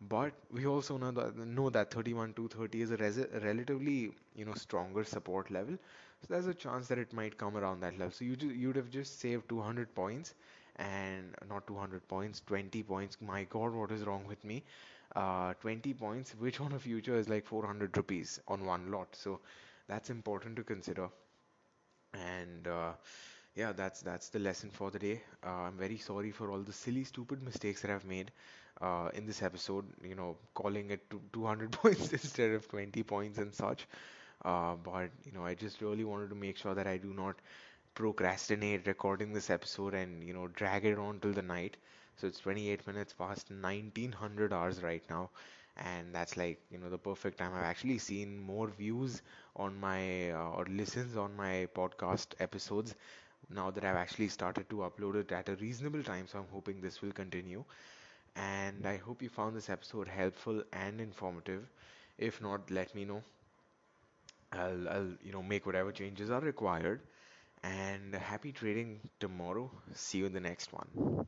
but 0.01 0.33
we 0.51 0.65
also 0.67 0.97
know 0.97 1.11
that 1.11 1.35
know 1.37 1.69
that 1.69 1.91
31 1.91 2.33
to 2.35 2.47
30 2.47 2.81
is 2.81 2.91
a, 2.91 2.97
res 2.97 3.17
relatively 3.43 4.11
you 4.35 4.45
know 4.45 4.53
stronger 4.55 5.03
support 5.03 5.49
level, 5.51 5.77
so 6.21 6.27
there's 6.33 6.47
a 6.47 6.53
chance 6.53 6.87
that 6.89 6.99
it 6.99 7.13
might 7.13 7.37
come 7.37 7.57
around 7.57 7.79
that 7.81 7.97
level. 7.97 8.11
So 8.11 8.25
you 8.25 8.35
ju 8.35 8.49
you'd 8.49 8.75
have 8.75 8.89
just 8.89 9.19
saved 9.19 9.49
200 9.49 9.93
points, 9.95 10.35
and 10.77 11.35
not 11.49 11.65
200 11.67 12.07
points, 12.07 12.41
20 12.53 12.83
points. 12.83 13.17
My 13.21 13.43
God, 13.45 13.73
what 13.73 13.91
is 13.91 14.03
wrong 14.11 14.25
with 14.27 14.43
me? 14.53 14.63
Uh, 15.15 15.53
20 15.65 15.93
points, 15.93 16.35
which 16.47 16.59
on 16.61 16.73
a 16.73 16.79
future 16.79 17.15
is 17.15 17.29
like 17.29 17.45
400 17.45 17.97
rupees 17.97 18.39
on 18.47 18.65
one 18.65 18.91
lot. 18.91 19.15
So 19.25 19.39
that's 19.87 20.09
important 20.09 20.55
to 20.57 20.63
consider. 20.63 21.09
And 22.13 22.67
uh, 22.67 22.93
yeah, 23.55 23.71
that's 23.73 24.01
that's 24.01 24.29
the 24.29 24.39
lesson 24.39 24.69
for 24.71 24.91
the 24.91 24.99
day. 24.99 25.21
Uh, 25.45 25.49
I'm 25.67 25.77
very 25.77 25.97
sorry 25.97 26.31
for 26.31 26.51
all 26.51 26.59
the 26.59 26.71
silly, 26.73 27.03
stupid 27.03 27.41
mistakes 27.43 27.81
that 27.81 27.91
I've 27.91 28.05
made 28.05 28.31
uh, 28.81 29.09
in 29.13 29.25
this 29.25 29.41
episode. 29.41 29.85
You 30.03 30.15
know, 30.15 30.37
calling 30.53 30.89
it 30.91 31.01
200 31.33 31.71
points 31.81 32.11
instead 32.13 32.51
of 32.51 32.67
20 32.67 33.03
points 33.03 33.37
and 33.39 33.53
such. 33.53 33.87
Uh, 34.45 34.75
but 34.75 35.09
you 35.25 35.31
know, 35.33 35.45
I 35.45 35.55
just 35.55 35.81
really 35.81 36.03
wanted 36.03 36.29
to 36.29 36.35
make 36.35 36.57
sure 36.57 36.73
that 36.75 36.87
I 36.87 36.97
do 36.97 37.13
not 37.13 37.35
procrastinate 37.95 38.87
recording 38.87 39.33
this 39.33 39.49
episode 39.49 39.93
and 39.93 40.23
you 40.23 40.33
know 40.33 40.47
drag 40.47 40.85
it 40.85 40.97
on 40.97 41.19
till 41.19 41.33
the 41.33 41.41
night. 41.41 41.77
So 42.17 42.27
it's 42.27 42.39
28 42.39 42.85
minutes 42.87 43.13
past 43.13 43.49
1900 43.51 44.53
hours 44.53 44.81
right 44.83 45.03
now, 45.09 45.29
and 45.77 46.13
that's 46.13 46.37
like 46.37 46.59
you 46.71 46.77
know 46.77 46.89
the 46.89 46.97
perfect 46.97 47.37
time. 47.39 47.53
I've 47.53 47.63
actually 47.73 47.97
seen 47.99 48.39
more 48.39 48.67
views 48.67 49.21
on 49.55 49.79
my 49.79 50.31
uh, 50.31 50.49
or 50.57 50.65
listens 50.65 51.17
on 51.17 51.35
my 51.35 51.67
podcast 51.75 52.33
episodes 52.39 52.95
now 53.49 53.71
that 53.71 53.83
I've 53.85 53.95
actually 53.95 54.27
started 54.29 54.69
to 54.69 54.77
upload 54.77 55.15
it 55.15 55.31
at 55.31 55.49
a 55.49 55.55
reasonable 55.55 56.03
time. 56.03 56.27
So 56.27 56.39
I'm 56.39 56.47
hoping 56.51 56.81
this 56.81 57.01
will 57.01 57.11
continue, 57.11 57.63
and 58.35 58.85
I 58.85 58.97
hope 58.97 59.21
you 59.21 59.29
found 59.29 59.55
this 59.55 59.69
episode 59.69 60.07
helpful 60.07 60.63
and 60.73 61.01
informative. 61.01 61.65
If 62.17 62.41
not, 62.41 62.71
let 62.71 62.95
me 62.95 63.05
know. 63.05 63.23
I'll, 64.53 64.87
I'll 64.89 65.13
you 65.23 65.31
know 65.33 65.43
make 65.43 65.65
whatever 65.65 65.91
changes 65.91 66.29
are 66.29 66.39
required 66.41 67.01
and 67.63 68.15
happy 68.15 68.51
trading 68.53 69.01
tomorrow. 69.19 69.71
See 69.93 70.19
you 70.19 70.25
in 70.27 70.33
the 70.33 70.39
next 70.41 70.73
one. 70.73 71.27